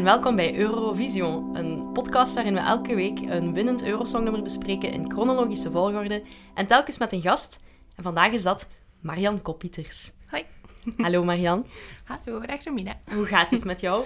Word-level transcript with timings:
En 0.00 0.06
welkom 0.06 0.36
bij 0.36 0.54
Eurovision, 0.54 1.56
een 1.56 1.92
podcast 1.92 2.34
waarin 2.34 2.54
we 2.54 2.60
elke 2.60 2.94
week 2.94 3.18
een 3.18 3.52
winnend 3.52 3.84
Eurosongnummer 3.84 4.42
bespreken 4.42 4.92
in 4.92 5.10
chronologische 5.10 5.70
volgorde 5.70 6.22
en 6.54 6.66
telkens 6.66 6.98
met 6.98 7.12
een 7.12 7.20
gast. 7.20 7.60
En 7.96 8.02
vandaag 8.02 8.32
is 8.32 8.42
dat 8.42 8.68
Marian 9.00 9.42
Koppieters. 9.42 10.12
Hoi. 10.26 10.44
Hallo 10.96 11.24
Marian. 11.24 11.66
Hallo, 12.04 12.40
dag 12.46 12.64
Romina. 12.64 13.00
Hoe 13.14 13.26
gaat 13.26 13.50
het 13.50 13.64
met 13.64 13.80
jou? 13.80 14.04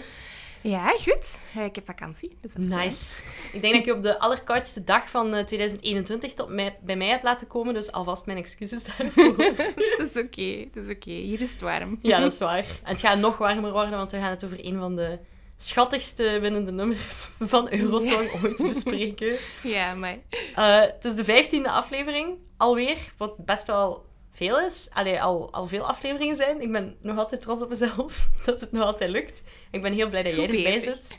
Ja, 0.61 0.89
goed. 0.89 1.41
Eh, 1.55 1.65
Ik 1.65 1.75
heb 1.75 1.85
vakantie, 1.87 2.37
dus 2.41 2.53
dat 2.53 2.63
is 2.63 2.69
Nice. 2.71 3.23
Ik 3.53 3.61
denk 3.61 3.73
dat 3.73 3.83
ik 3.83 3.85
je 3.89 3.95
op 3.95 4.03
de 4.03 4.19
allerkoudste 4.19 4.85
dag 4.85 5.11
van 5.11 5.35
eh, 5.35 5.45
2021 5.45 6.35
tot 6.35 6.49
mij, 6.49 6.77
bij 6.83 6.97
mij 6.97 7.09
heb 7.09 7.23
laten 7.23 7.47
komen, 7.47 7.75
dus 7.75 7.93
alvast 7.93 8.27
mijn 8.27 8.39
excuses 8.39 8.85
daarvoor. 8.85 9.37
Dat 9.99 10.15
is 10.15 10.17
oké, 10.17 10.69
dat 10.73 10.85
is 10.85 10.91
oké. 10.95 11.11
Hier 11.11 11.41
is 11.41 11.51
het 11.51 11.61
warm. 11.61 11.99
ja, 12.03 12.21
dat 12.21 12.33
is 12.33 12.39
waar. 12.39 12.59
En 12.83 12.91
het 12.91 13.01
gaat 13.01 13.19
nog 13.19 13.39
warmer 13.39 13.73
worden, 13.73 13.97
want 13.97 14.11
we 14.13 14.19
gaan 14.19 14.31
het 14.31 14.45
over 14.45 14.67
een 14.67 14.79
van 14.79 14.97
de 14.97 15.19
schattigste 15.57 16.39
winnende 16.41 16.73
nummers 16.73 17.31
van 17.41 17.73
Eurosong 17.73 18.43
ooit 18.43 18.63
bespreken. 18.69 19.37
Ja, 19.63 19.95
maar... 19.95 20.19
Eh, 20.55 20.81
het 20.81 21.05
is 21.05 21.15
de 21.15 21.25
vijftiende 21.25 21.71
aflevering 21.71 22.39
alweer, 22.57 22.97
wat 23.17 23.45
best 23.45 23.67
wel 23.67 24.07
veel 24.35 24.61
is. 24.61 24.89
Allee, 24.93 25.23
al, 25.23 25.53
al 25.53 25.67
veel 25.67 25.87
afleveringen 25.87 26.37
zijn. 26.37 26.61
Ik 26.61 26.73
ben 26.73 26.97
nog 27.01 27.19
altijd 27.19 27.41
trots 27.41 27.63
op 27.63 27.69
mezelf 27.69 28.29
dat 28.47 28.61
het 28.61 28.73
nog 28.73 28.85
altijd 28.85 29.11
lukt. 29.11 29.43
Ik 29.71 29.83
ben 29.83 29.93
heel 29.93 30.09
blij 30.09 30.23
dat 30.23 30.35
jij 30.35 30.47
erbij 30.47 30.81
zit. 30.81 31.19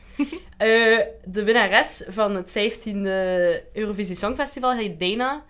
Eh, 0.57 0.99
de 1.25 1.43
winnares 1.43 2.03
van 2.07 2.35
het 2.35 2.51
vijftiende 2.51 3.63
Eurovisie 3.73 4.15
Songfestival 4.15 4.73
heet 4.73 4.99
Dana. 4.99 5.45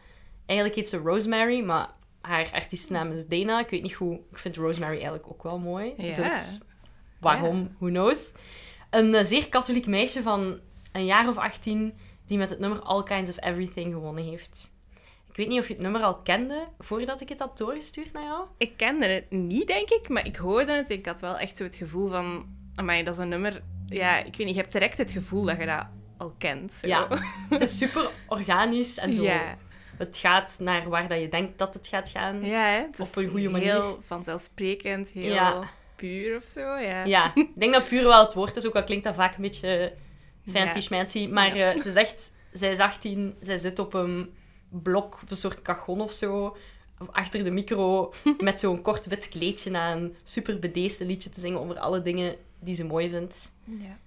Eigenlijk 0.46 0.80
heet 0.80 0.90
ze 0.90 0.98
Rosemary, 0.98 1.62
maar 1.62 1.90
haar 2.22 2.50
artiestennaam 2.54 3.12
is 3.12 3.28
Dana. 3.28 3.60
Ik 3.60 3.70
weet 3.70 3.82
niet 3.82 3.94
hoe... 3.94 4.20
Ik 4.32 4.38
vind 4.38 4.56
Rosemary 4.56 4.94
eigenlijk 4.94 5.28
ook 5.28 5.44
wel 5.44 5.58
mooi. 5.58 5.94
Ja. 5.98 6.14
Dus 6.14 6.60
waarom? 7.20 7.76
Who 7.80 7.88
knows? 7.88 8.34
Een 8.96 9.16
eh, 9.16 9.24
zeer 9.24 9.50
katholiek 9.50 9.88
meisje 9.88 10.22
van 10.22 10.60
een 10.92 11.06
jaar 11.06 11.28
of 11.28 11.38
18 11.38 11.94
die 12.28 12.38
met 12.38 12.50
het 12.50 12.60
nummer 12.60 12.80
All 12.82 13.04
Kinds 13.04 13.30
of 13.30 13.44
Everything 13.44 13.94
gewonnen 13.94 14.24
heeft. 14.24 14.74
Ik 15.30 15.36
weet 15.36 15.48
niet 15.48 15.60
of 15.60 15.68
je 15.68 15.74
het 15.74 15.82
nummer 15.82 16.02
al 16.02 16.16
kende 16.16 16.68
voordat 16.80 17.22
ik 17.22 17.30
het 17.30 17.40
had 17.40 17.58
doorgestuurd 17.58 18.14
naar 18.14 18.24
jou. 18.24 18.46
Ik 18.58 18.78
kende 18.78 19.06
het 19.06 19.32
niet, 19.32 19.68
denk 19.68 19.90
ik, 19.90 20.10
maar 20.10 20.26
ik 20.26 20.36
hoorde 20.36 20.72
het. 20.72 20.90
Ik 20.90 21.06
had 21.06 21.22
wel 21.22 21.38
echt 21.38 21.58
zo 21.58 21.64
het 21.64 21.76
gevoel 21.76 22.10
van... 22.10 22.46
Amai, 22.76 23.04
dat 23.04 23.14
is 23.14 23.20
een 23.20 23.30
nummer... 23.30 23.62
Ja, 23.86 24.18
ik 24.18 24.36
weet 24.36 24.46
niet, 24.46 24.56
je 24.56 24.62
hebt 24.62 24.72
direct 24.72 24.98
het 24.98 25.12
gevoel 25.12 25.44
dat 25.44 25.58
je 25.58 25.66
dat 25.66 25.86
al 26.18 26.36
kent. 26.38 26.74
zo. 26.74 26.88
Ja, 26.88 27.08
het 27.50 27.62
is 27.62 27.78
super 27.84 28.10
organisch 28.28 28.98
en 28.98 29.14
zo. 29.14 29.24
Ja, 29.24 29.58
Het 29.98 30.18
gaat 30.18 30.56
naar 30.60 30.90
waar 30.90 31.08
dat 31.08 31.20
je 31.20 31.30
denkt 31.30 31.58
dat 31.58 31.74
het 31.74 31.88
gaat 31.88 32.10
gaan. 32.10 32.42
ja 32.46 32.66
hè, 32.68 32.80
het 32.82 33.00
is 33.00 33.08
Op 33.08 33.16
een 33.16 33.30
goede 33.30 33.50
manier. 33.50 33.72
Heel 33.72 34.00
vanzelfsprekend, 34.06 35.10
heel 35.10 35.34
Ja. 35.34 35.64
Puur 35.96 36.36
of 36.36 36.44
zo, 36.44 36.60
ja. 36.78 37.04
Ja, 37.06 37.32
ik 37.36 37.50
denk 37.56 37.74
dat 37.74 37.88
puur 37.88 38.04
wel 38.04 38.24
het 38.24 38.34
woord 38.34 38.56
is, 38.56 38.68
ook 38.68 38.76
al 38.76 38.84
klinkt 38.84 39.04
dat 39.04 39.16
vaak 39.16 39.36
een 39.36 39.42
beetje 39.42 39.94
fancy 40.52 40.76
Ja. 40.76 40.82
schmancy. 40.82 41.28
Maar 41.28 41.56
Ja. 41.58 41.70
eh, 41.70 41.76
het 41.78 41.86
is 41.86 41.96
echt, 41.96 42.32
zij 42.52 42.72
is 42.72 42.80
18, 42.80 43.36
zij 43.42 43.58
zit 43.58 43.80
op 43.80 43.94
een 43.94 44.34
blok, 44.70 45.20
op 45.24 45.32
een 45.32 45.38
soort 45.38 45.62
cajon 45.62 46.02
of 46.02 46.12
zo, 46.12 46.58
achter 47.12 47.44
de 47.44 47.52
micro, 47.52 48.14
met 48.40 48.60
zo'n 48.60 48.82
kort 48.82 49.06
wit 49.06 49.30
kleedje 49.30 49.78
aan, 49.78 50.16
super 50.24 50.60
bedeesd 50.60 51.00
een 51.00 51.08
liedje 51.08 51.30
te 51.30 51.40
zingen 51.40 51.60
over 51.60 51.80
alle 51.80 52.02
dingen 52.02 52.36
die 52.60 52.76
ze 52.76 52.86
mooi 52.86 53.10
vindt. 53.10 53.52
Ja. 53.64 53.98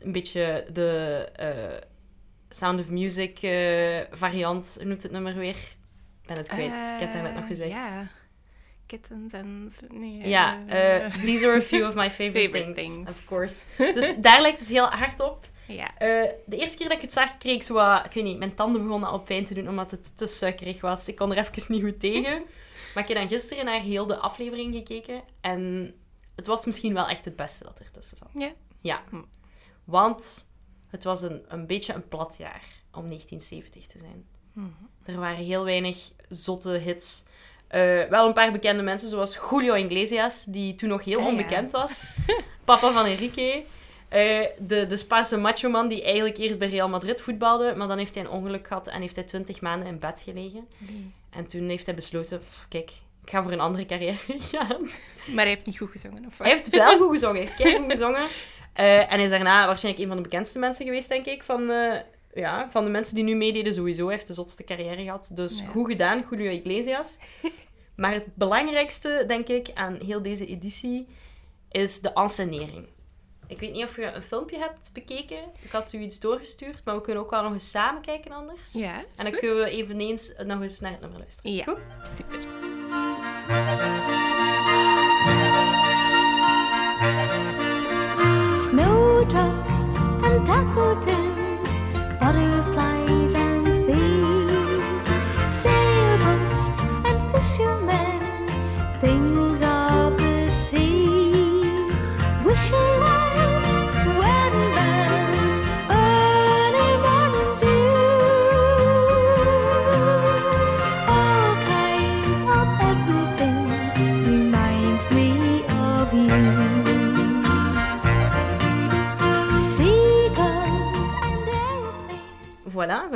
Een 0.00 0.12
beetje 0.12 0.66
de 0.72 1.28
eh, 1.36 1.86
Sound 2.50 2.80
of 2.80 2.88
Music 2.88 3.38
eh, 3.42 4.00
variant, 4.10 4.78
noemt 4.84 5.02
het 5.02 5.12
nummer 5.12 5.34
weer? 5.34 5.56
Ik 6.22 6.26
ben 6.26 6.36
het 6.36 6.46
kwijt, 6.48 6.92
ik 6.94 7.00
heb 7.00 7.12
het 7.12 7.22
net 7.22 7.34
nog 7.34 7.46
gezegd. 7.46 7.70
Ja. 7.70 8.06
Kittens 8.88 9.32
en... 9.32 9.70
Nee, 9.88 10.28
Ja, 10.28 10.66
eh, 10.66 11.10
these 11.26 11.46
are 11.46 11.56
a 11.58 11.60
few 11.62 11.86
of 11.86 11.94
my 11.94 12.10
favorite, 12.10 12.40
Favorite 12.40 12.72
things, 12.72 12.94
things. 12.94 13.10
of 13.10 13.24
course. 13.24 13.64
Dus 13.94 14.16
daar 14.20 14.40
lijkt 14.40 14.58
het 14.60 14.68
heel 14.68 14.86
hard 14.86 15.20
op. 15.20 15.46
ja. 15.66 15.98
Eh, 15.98 16.32
de 16.46 16.56
eerste 16.56 16.76
keer 16.76 16.88
dat 16.88 16.96
ik 16.96 17.02
het 17.02 17.12
zag, 17.12 17.36
kreeg 17.38 17.54
ik 17.54 17.62
zo 17.62 17.74
wat... 17.74 18.04
Ik 18.04 18.12
weet 18.12 18.24
niet, 18.24 18.38
mijn 18.38 18.54
tanden 18.54 18.82
begonnen 18.82 19.08
al 19.08 19.20
pijn 19.20 19.44
te 19.44 19.54
doen 19.54 19.68
omdat 19.68 19.90
het 19.90 20.16
te 20.16 20.26
suikerig 20.26 20.80
was. 20.80 21.08
Ik 21.08 21.16
kon 21.16 21.30
er 21.32 21.38
even 21.38 21.72
niet 21.74 21.82
goed 21.82 22.00
tegen. 22.00 22.42
Maar 22.94 23.02
ik 23.02 23.08
heb 23.08 23.18
dan 23.18 23.38
gisteren 23.38 23.64
naar 23.64 23.80
heel 23.80 24.06
de 24.06 24.16
aflevering 24.16 24.74
gekeken. 24.74 25.22
En 25.40 25.94
het 26.36 26.46
was 26.46 26.66
misschien 26.66 26.94
wel 26.94 27.08
echt 27.08 27.24
het 27.24 27.36
beste 27.36 27.64
dat 27.64 27.80
ertussen 27.80 28.16
zat. 28.16 28.28
Ja. 28.34 28.52
Ja. 28.80 29.02
Hm. 29.10 29.22
Want 29.84 30.50
het 30.88 31.04
was 31.04 31.22
een, 31.22 31.44
een 31.48 31.66
beetje 31.66 31.94
een 31.94 32.08
plat 32.08 32.34
jaar 32.38 32.62
om 32.92 33.04
1970 33.08 33.86
te 33.86 33.98
zijn. 33.98 34.24
Mhm. 34.52 34.66
Er 35.04 35.18
waren 35.18 35.44
heel 35.44 35.64
weinig 35.64 36.10
zotte 36.28 36.70
hits. 36.70 37.24
Eh, 37.68 38.02
wel 38.10 38.26
een 38.26 38.32
paar 38.32 38.52
bekende 38.52 38.82
mensen, 38.82 39.08
zoals 39.08 39.38
Julio 39.50 39.74
Iglesias, 39.74 40.44
die 40.44 40.74
toen 40.74 40.88
nog 40.88 41.04
heel 41.04 41.16
Ah, 41.18 41.22
ja. 41.24 41.28
onbekend 41.28 41.72
was. 41.72 42.06
Papa 42.64 42.92
van 42.92 43.04
Enrique. 43.06 43.64
Eh, 44.08 44.46
de, 44.58 44.86
de 44.86 44.96
Spaanse 44.96 45.38
macho-man 45.38 45.88
die 45.88 46.02
eigenlijk 46.04 46.38
eerst 46.38 46.58
bij 46.58 46.68
Real 46.68 46.88
Madrid 46.88 47.20
voetbalde, 47.20 47.74
maar 47.76 47.88
dan 47.88 47.98
heeft 47.98 48.14
hij 48.14 48.24
een 48.24 48.30
ongeluk 48.30 48.66
gehad 48.66 48.86
en 48.86 49.00
heeft 49.00 49.14
hij 49.16 49.24
twintig 49.24 49.60
maanden 49.60 49.88
in 49.88 49.98
bed 49.98 50.20
gelegen. 50.24 50.68
En 51.30 51.46
toen 51.46 51.68
heeft 51.68 51.86
hij 51.86 51.94
besloten, 51.94 52.38
"Pff, 52.38 52.66
kijk, 52.68 52.90
ik 53.24 53.30
ga 53.30 53.42
voor 53.42 53.52
een 53.52 53.60
andere 53.60 53.86
carrière 53.86 54.16
gaan. 54.52 54.80
Maar 55.26 55.44
hij 55.44 55.48
heeft 55.48 55.66
niet 55.66 55.78
goed 55.78 55.90
gezongen, 55.90 56.26
of 56.26 56.38
wat? 56.38 56.46
Hij 56.46 56.56
heeft 56.56 56.68
wel 56.68 56.96
goed 56.98 57.10
gezongen, 57.20 57.42
hij 57.46 57.52
heeft 57.56 57.76
goed 57.76 57.90
gezongen. 57.90 58.26
Eh, 58.72 59.12
en 59.12 59.20
is 59.20 59.30
daarna 59.30 59.66
waarschijnlijk 59.66 60.04
een 60.04 60.08
van 60.10 60.22
de 60.22 60.28
bekendste 60.28 60.58
mensen 60.58 60.84
geweest, 60.84 61.08
denk 61.08 61.26
ik, 61.26 61.42
van, 61.42 61.70
ja, 62.34 62.70
van 62.70 62.84
de 62.84 62.90
mensen 62.90 63.14
die 63.14 63.24
nu 63.24 63.34
meededen 63.34 63.74
sowieso. 63.74 64.04
Hij 64.06 64.14
heeft 64.14 64.26
de 64.26 64.32
zotste 64.34 64.64
carrière 64.64 65.02
gehad. 65.02 65.30
Dus 65.34 65.58
Ja. 65.60 65.66
goed 65.66 65.90
gedaan, 65.90 66.24
Julio 66.30 66.50
Iglesias. 66.50 67.18
maar 67.96 68.12
het 68.12 68.34
belangrijkste, 68.34 69.24
denk 69.26 69.48
ik, 69.48 69.70
aan 69.74 69.98
heel 70.04 70.22
deze 70.22 70.46
editie 70.46 71.06
is 71.70 72.00
de 72.00 72.12
encenering. 72.12 72.86
Ik 73.46 73.58
weet 73.60 73.72
niet 73.72 73.84
of 73.84 73.96
je 73.96 74.02
een 74.12 74.22
filmpje 74.22 74.58
hebt 74.58 74.90
bekeken. 74.92 75.38
Ik 75.62 75.70
had 75.70 75.92
u 75.92 75.98
iets 75.98 76.20
doorgestuurd, 76.20 76.84
maar 76.84 76.94
we 76.94 77.00
kunnen 77.00 77.22
ook 77.22 77.30
wel 77.30 77.42
nog 77.42 77.52
eens 77.52 77.70
samen 77.70 78.02
kijken 78.02 78.32
anders. 78.32 78.72
Ja, 78.72 78.98
En 78.98 79.04
dan 79.16 79.26
goed. 79.26 79.38
kunnen 79.38 79.56
we 79.56 79.70
eveneens 79.70 80.34
nog 80.44 80.62
eens 80.62 80.80
naar 80.80 80.90
het 80.90 81.00
nummer 81.00 81.18
luisteren. 81.18 81.52
Ja, 81.54 81.64
Goed? 81.64 81.78
super. 82.16 82.38
Snowdrops 88.64 89.76
and 90.28 90.46
daffodils, 90.46 91.27
butterfly. 92.20 92.77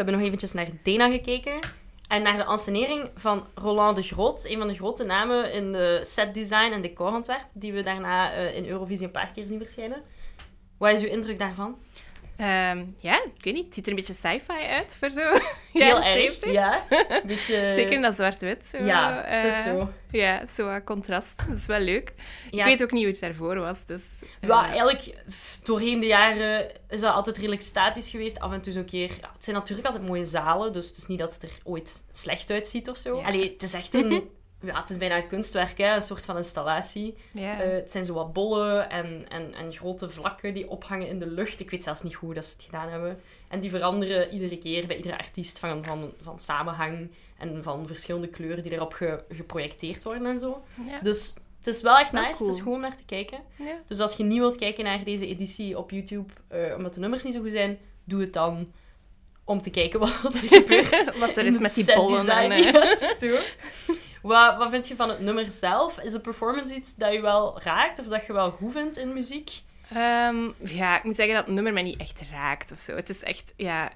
Hebben 0.03 0.21
nog 0.21 0.27
eventjes 0.27 0.53
naar 0.53 0.69
Dena 0.83 1.11
gekeken. 1.11 1.59
En 2.09 2.23
naar 2.23 2.37
de 2.37 2.45
ansenering 2.45 3.11
van 3.15 3.47
Roland 3.55 3.97
de 3.97 4.03
Groot, 4.03 4.45
een 4.45 4.59
van 4.59 4.69
de 4.69 4.75
grote 4.75 5.05
namen 5.05 5.53
in 5.53 5.73
de 5.73 5.99
setdesign 6.03 6.73
en 6.73 6.83
decorontwerp, 6.83 7.47
die 7.53 7.73
we 7.73 7.83
daarna 7.83 8.33
eh, 8.33 8.57
in 8.57 8.67
Eurovisie 8.67 9.07
een 9.07 9.13
paar 9.13 9.33
keer 9.33 9.47
zien 9.47 9.59
verschijnen. 9.59 10.03
Wat 10.79 10.93
is 10.93 11.03
uw 11.03 11.09
indruk 11.09 11.39
daarvan? 11.39 11.79
Ehm, 12.43 12.85
ja, 12.99 13.23
ik 13.37 13.45
weet 13.45 13.55
niet. 13.55 13.65
Het 13.65 13.75
ziet 13.75 13.85
er 13.85 13.91
een 13.91 13.97
beetje 13.97 14.15
sci-fi 14.15 14.67
uit 14.69 14.97
voor 14.99 15.11
zo. 15.11 15.21
Heel 15.73 15.97
erg, 15.97 16.05
70. 16.05 16.53
ja. 16.53 16.85
Beetje... 17.27 17.71
Zeker 17.71 17.93
in 17.93 18.03
dat 18.03 18.15
zwart-wit. 18.15 18.75
Ja, 18.85 19.23
het 19.25 19.45
is 19.45 19.59
eh, 19.59 19.65
zo. 19.65 19.89
Ja, 20.11 20.47
zo 20.47 20.81
contrast. 20.85 21.43
Dat 21.49 21.57
is 21.57 21.67
wel 21.67 21.81
leuk. 21.81 22.13
Ja, 22.51 22.59
Ik 22.61 22.65
weet 22.65 22.83
ook 22.83 22.91
niet 22.93 23.03
hoe 23.03 23.13
het 23.13 23.21
daarvoor 23.21 23.59
was, 23.59 23.87
dus... 23.87 24.03
eh, 24.41 24.49
Ja, 24.49 24.67
eigenlijk 24.67 25.15
doorheen 25.63 26.01
de 26.01 26.07
jaren 26.07 26.71
is 26.89 27.01
dat 27.01 27.15
altijd 27.15 27.37
redelijk 27.37 27.63
statisch 27.63 28.11
geweest. 28.11 28.41
Af 28.41 28.53
en 28.53 28.61
toe 28.61 28.73
zo'n 28.73 28.85
keer... 28.85 29.09
Ja, 29.21 29.31
het 29.33 29.45
zijn 29.45 29.57
natuurlijk 29.57 29.87
altijd 29.87 30.07
mooie 30.07 30.25
zalen, 30.25 30.73
dus 30.73 30.87
het 30.87 30.97
is 30.97 31.07
niet 31.07 31.19
dat 31.19 31.35
het 31.35 31.43
er 31.43 31.59
ooit 31.65 32.05
slecht 32.13 32.51
uitziet 32.51 32.89
of 32.89 32.97
zo. 32.97 33.19
Ja. 33.19 33.27
Allee, 33.27 33.53
het 33.53 33.63
is 33.63 33.73
echt 33.75 33.95
een... 33.95 34.31
Ja, 34.63 34.81
het 34.81 34.91
is 34.91 34.97
bijna 34.97 35.17
een 35.17 35.27
kunstwerk, 35.27 35.79
hè? 35.79 35.95
een 35.95 36.03
soort 36.03 36.25
van 36.25 36.37
installatie. 36.37 37.15
Eh, 37.61 37.73
het 37.73 37.91
zijn 37.91 38.05
zo 38.05 38.15
wat 38.15 38.33
bollen 38.33 38.91
en, 38.91 39.25
en, 39.29 39.55
en 39.55 39.73
grote 39.73 40.11
vlakken 40.11 40.55
die 40.55 40.69
ophangen 40.69 41.07
in 41.09 41.19
de 41.19 41.27
lucht. 41.27 41.61
Ik 41.61 41.71
weet 41.71 41.83
zelfs 41.83 42.03
niet 42.03 42.15
hoe 42.15 42.35
dat 42.35 42.45
ze 42.47 42.53
het 42.55 42.63
gedaan 42.65 42.89
hebben. 42.89 43.21
En 43.49 43.61
die 43.61 43.71
veranderen 43.71 44.31
iedere 44.33 44.59
keer 44.59 44.87
bij 44.87 44.97
iedere 44.97 45.19
artiest 45.19 45.59
van, 45.59 45.85
van, 45.85 46.13
van 46.23 46.41
samenhang 46.41 47.11
en 47.39 47.63
van 47.63 47.87
verschillende 47.87 48.29
kleuren 48.29 48.63
die 48.63 48.73
erop 48.73 48.93
ge- 48.93 49.25
geprojecteerd 49.31 50.03
worden 50.05 50.27
en 50.27 50.39
zo. 50.41 50.63
Dus 51.03 51.35
het 51.59 51.67
is 51.75 51.83
wel 51.83 51.99
echt 51.99 52.13
nice, 52.13 52.45
het 52.45 52.55
is 52.55 52.61
goed 52.61 52.75
om 52.75 52.81
naar 52.81 52.97
te 52.97 53.05
kijken. 53.05 53.39
Dus 53.87 54.01
als 54.01 54.17
je 54.17 54.23
niet 54.25 54.39
wilt 54.39 54.57
kijken 54.57 54.85
naar 54.85 55.05
deze 55.05 55.27
editie 55.27 55.79
op 55.79 55.91
YouTube, 55.91 56.33
eh, 56.49 56.75
omdat 56.77 56.95
de 56.95 57.01
nummers 57.01 57.23
niet 57.25 57.35
zo 57.35 57.41
goed 57.41 57.51
zijn, 57.53 57.79
doe 58.05 58.21
het 58.21 58.33
dan 58.33 58.73
om 59.45 59.63
te 59.63 59.71
kijken 59.71 60.01
wat 60.23 60.35
er 60.35 60.41
gebeurt. 60.49 61.13
Wat 61.19 61.37
er 61.37 61.47
is 61.47 61.59
met 61.59 61.75
die 61.75 61.85
bollen. 61.95 62.25
En, 62.53 62.53
eh, 62.67 62.73
Ja. 63.21 63.43
Wat, 64.23 64.57
wat 64.57 64.71
vind 64.71 64.89
je 64.89 64.97
van 64.97 65.09
het 65.09 65.21
nummer 65.21 65.51
zelf? 65.51 65.99
Is 65.99 66.13
de 66.13 66.21
performance 66.21 66.75
iets 66.75 66.95
dat 66.95 67.13
je 67.13 67.21
wel 67.21 67.61
raakt 67.63 67.99
of 67.99 68.07
dat 68.07 68.27
je 68.27 68.33
wel 68.33 68.51
goed 68.51 68.73
vindt 68.73 68.97
in 68.97 69.13
muziek? 69.13 69.63
Ehm, 69.91 70.51
ja, 70.59 70.97
ik 70.97 71.05
moet 71.05 71.15
zeggen 71.15 71.35
dat 71.35 71.45
het 71.45 71.55
nummer 71.55 71.73
mij 71.73 71.83
niet 71.83 72.01
echt 72.01 72.23
raakt 72.31 72.73
of 72.73 72.79
zo. 72.79 72.97
Het 72.97 73.09
is 73.09 73.23
echt, 73.23 73.53
ja, 73.57 73.91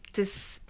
het 0.00 0.18
is 0.18 0.60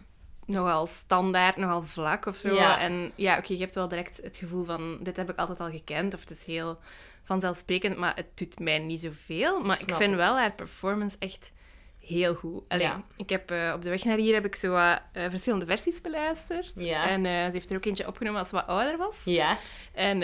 nogal 0.47 0.87
standaard, 0.87 1.57
nogal 1.57 1.83
vlak 1.83 2.27
of 2.27 2.37
zo. 2.37 2.55
Ja. 2.55 2.79
En 2.79 3.13
ja, 3.15 3.37
oké, 3.39 3.53
je 3.53 3.59
hebt 3.59 3.75
wel 3.75 3.89
direct 3.89 4.21
het 4.23 4.37
gevoel 4.37 4.65
van, 4.65 4.99
dit 5.01 5.17
heb 5.17 5.31
ik 5.31 5.39
altijd 5.39 5.61
al 5.61 5.71
gekend, 5.71 6.15
of 6.15 6.21
het 6.21 6.31
is 6.31 6.45
heel 6.45 6.79
vanzelfsprekend, 7.25 7.97
maar 7.97 8.15
het 8.15 8.27
doet 8.35 8.59
mij 8.59 8.79
niet 8.79 9.01
zoveel. 9.01 9.61
Maar 9.61 9.81
ik 9.81 9.95
vind 9.95 10.11
het. 10.11 10.21
wel 10.21 10.39
haar 10.39 10.53
performance 10.53 11.17
echt 11.19 11.53
heel 12.07 12.35
goed. 12.35 12.65
Allee, 12.69 12.85
Ja. 12.85 13.03
ik 13.17 13.29
heb 13.31 13.51
eh, 13.51 13.73
op 13.75 13.83
de 13.83 13.89
weg 13.89 14.05
naar 14.05 14.17
hier 14.17 14.35
heb 14.35 14.45
ik 14.45 14.55
zo 14.55 14.75
eh, 14.75 14.97
verschillende 15.13 15.67
versies 15.67 16.01
beluisterd. 16.01 16.73
Ja. 16.75 17.09
En 17.09 17.27
eh, 17.27 17.33
ze 17.33 17.51
heeft 17.53 17.71
er 17.71 17.77
ook 17.77 17.85
eentje 17.85 18.07
opgenomen 18.07 18.39
als 18.39 18.49
ze 18.49 18.55
wat 18.55 18.67
ouder 18.67 18.97
was. 18.97 19.23
Ja. 19.25 19.59
En 19.95 20.21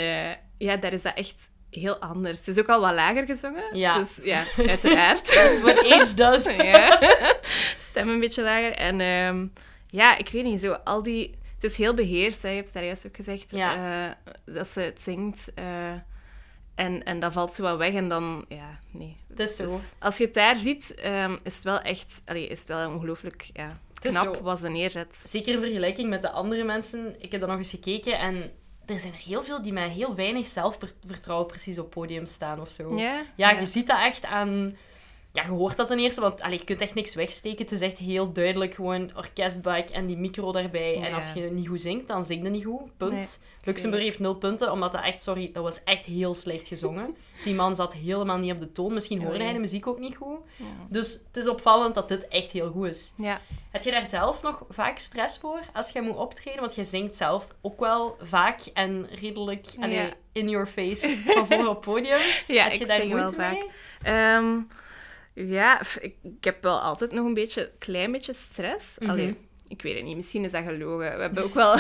ja, 0.59 0.77
daar 0.77 0.93
is 0.93 1.03
dat 1.03 1.15
echt 1.15 1.51
heel 1.71 1.97
anders. 1.99 2.39
Het 2.39 2.49
is 2.49 2.59
ook 2.59 2.69
al 2.69 2.81
wat 2.81 2.95
lager 2.95 3.25
gezongen. 3.27 3.77
Ja. 3.77 3.99
Dus 3.99 4.21
ja, 4.23 4.45
uiteraard. 4.57 5.25
That's 5.33 5.61
what 5.61 5.79
age 5.93 6.15
does. 6.15 6.45
ja. 6.45 7.01
Stem 7.91 8.09
een 8.09 8.21
beetje 8.21 8.43
lager. 8.43 8.73
En 8.73 9.01
ehm, 9.01 9.47
ja, 9.87 10.17
ik 10.17 10.29
weet 10.29 10.45
niet, 10.45 10.61
zo 10.61 10.73
al 10.73 11.03
die... 11.03 11.37
Het 11.55 11.71
is 11.71 11.77
heel 11.77 11.95
beheerst, 11.95 12.43
hè. 12.43 12.49
je 12.49 12.55
hebt 12.55 12.67
het 12.67 12.75
daar 12.77 12.85
juist 12.85 13.07
ook 13.07 13.17
gezegd. 13.17 13.51
Ja. 13.51 14.17
dat 14.45 14.67
ze 14.69 14.81
het 14.81 15.01
zingt. 15.01 15.53
En, 16.79 17.05
en 17.05 17.19
dat 17.19 17.33
valt 17.33 17.55
zo 17.55 17.63
wat 17.63 17.77
weg 17.77 17.95
en 17.95 18.09
dan... 18.09 18.45
Ja, 18.49 18.79
nee. 18.91 19.17
Het 19.29 19.41
is 19.41 19.57
zo. 19.57 19.67
Dus 19.67 19.95
als 19.99 20.19
je 20.19 20.25
het 20.25 20.35
daar 20.35 20.57
ziet, 20.57 20.95
ehm, 20.95 21.37
is 21.43 21.55
het 21.55 21.65
wel 21.65 21.81
echt... 21.81 22.23
Allee, 22.25 22.47
is 22.47 22.59
het 22.59 22.69
wel 22.69 22.91
ongelooflijk 22.91 23.51
ja, 23.53 23.81
knap 23.95 24.41
wat 24.43 24.59
ze 24.59 24.69
neerzet. 24.69 25.23
Zeker 25.25 25.55
in 25.55 25.61
vergelijking 25.61 26.09
met 26.09 26.23
de 26.23 26.31
andere 26.31 26.65
mensen. 26.65 27.17
Ik 27.19 27.31
heb 27.33 27.41
dan 27.41 27.49
nog 27.49 27.59
eens 27.59 27.71
gekeken 27.71 28.19
en 28.19 28.51
er 28.87 28.99
zijn 28.99 29.13
er 29.13 29.19
heel 29.19 29.43
veel 29.43 29.63
die 29.63 29.73
met 29.73 29.91
heel 29.91 30.15
weinig 30.15 30.47
zelfvertrouwen 30.47 31.47
precies 31.47 31.79
op 31.79 31.91
podium 31.91 32.27
staan 32.27 32.61
of 32.61 32.69
zo. 32.69 32.99
Ja? 32.99 33.25
Ja, 33.37 33.51
je 33.51 33.67
ziet 33.67 33.87
dat 33.87 33.99
echt 34.01 34.25
aan... 34.25 34.77
Ja, 35.33 35.43
je 35.43 35.49
hoort 35.49 35.77
dat 35.77 35.87
ten 35.87 35.99
eerste, 35.99 36.21
want 36.21 36.41
allee, 36.41 36.59
je 36.59 36.65
kunt 36.65 36.81
echt 36.81 36.95
niks 36.95 37.15
wegsteken. 37.15 37.59
Het 37.59 37.73
is 37.73 37.81
echt 37.81 37.99
heel 37.99 38.33
duidelijk 38.33 38.75
gewoon 38.75 39.11
orkestbak 39.17 39.89
en 39.89 40.07
die 40.07 40.17
micro 40.17 40.53
daarbij. 40.53 41.03
En 41.03 41.15
als 41.15 41.33
je 41.33 41.41
niet 41.41 41.69
goed 41.69 41.81
zingt, 41.81 42.09
dan 42.09 42.25
zing 42.25 42.43
je 42.43 42.51
niet 42.51 42.65
goed. 42.65 42.97
Punt. 42.97 43.13
Nee, 43.13 43.49
Luxemburg 43.65 44.03
heeft 44.03 44.19
nul 44.19 44.35
punten, 44.35 44.73
omdat 44.73 44.93
dat 44.93 45.03
echt... 45.03 45.23
Sorry, 45.23 45.51
dat 45.53 45.63
was 45.63 45.85
echt 45.85 46.05
heel 46.05 46.35
slecht 46.35 46.69
gezongen. 46.69 47.17
Die 47.45 47.55
man 47.55 47.75
zat 47.75 47.93
helemaal 47.95 48.39
niet 48.39 48.53
op 48.53 48.59
de 48.61 48.73
toon. 48.73 48.95
Misschien 48.95 49.23
hoorde 49.23 49.45
hij 49.45 49.53
de 49.53 49.59
muziek 49.59 49.87
ook 49.87 49.99
niet 49.99 50.17
goed. 50.17 50.39
Ja. 50.57 50.65
Dus 50.89 51.13
het 51.13 51.37
is 51.37 51.49
opvallend 51.49 51.95
dat 51.95 52.09
dit 52.09 52.29
echt 52.29 52.53
heel 52.53 52.71
goed 52.71 52.87
is. 52.87 53.15
ja. 53.17 53.41
Heb 53.71 53.83
je 53.83 53.91
daar 53.91 54.07
zelf 54.07 54.43
nog 54.43 54.65
vaak 54.69 54.99
stress 54.99 55.39
voor 55.39 55.61
als 55.73 55.91
je 55.91 56.01
moet 56.03 56.17
optreden? 56.17 56.61
Want 56.61 56.75
je 56.75 56.85
zingt 56.85 57.15
zelf 57.15 57.55
ook 57.61 57.81
wel 57.81 58.17
vaak 58.23 58.61
en 58.73 59.09
redelijk 59.11 59.67
allee, 59.81 60.13
in 60.33 60.49
your 60.49 60.67
face 60.67 61.21
van 61.25 61.47
voor 61.47 61.67
op 61.67 61.81
podium. 61.83 62.19
Ja, 62.47 62.67
je 62.67 62.79
ik 62.79 62.87
daar 62.87 63.01
zing 63.01 63.13
wel 63.13 63.23
moeite 63.23 63.41
vaak. 63.43 63.53
mee? 63.53 63.71
Ja, 65.47 65.81
ik, 66.01 66.15
ik 66.23 66.45
heb 66.45 66.63
wel 66.63 66.81
altijd 66.81 67.13
nog 67.13 67.27
een 67.27 67.35
beetje, 67.35 67.71
klein 67.79 68.13
beetje 68.13 68.33
stress. 68.33 68.99
Allee, 69.07 69.37
ik 69.69 69.83
weet 69.83 69.95
het 69.95 70.05
niet, 70.05 70.17
misschien 70.17 70.45
is 70.45 70.53
dat 70.53 70.65
gelogen. 70.65 71.17
We 71.17 71.21
hebben 71.21 71.45
ook 71.45 71.55
wel, 71.55 71.75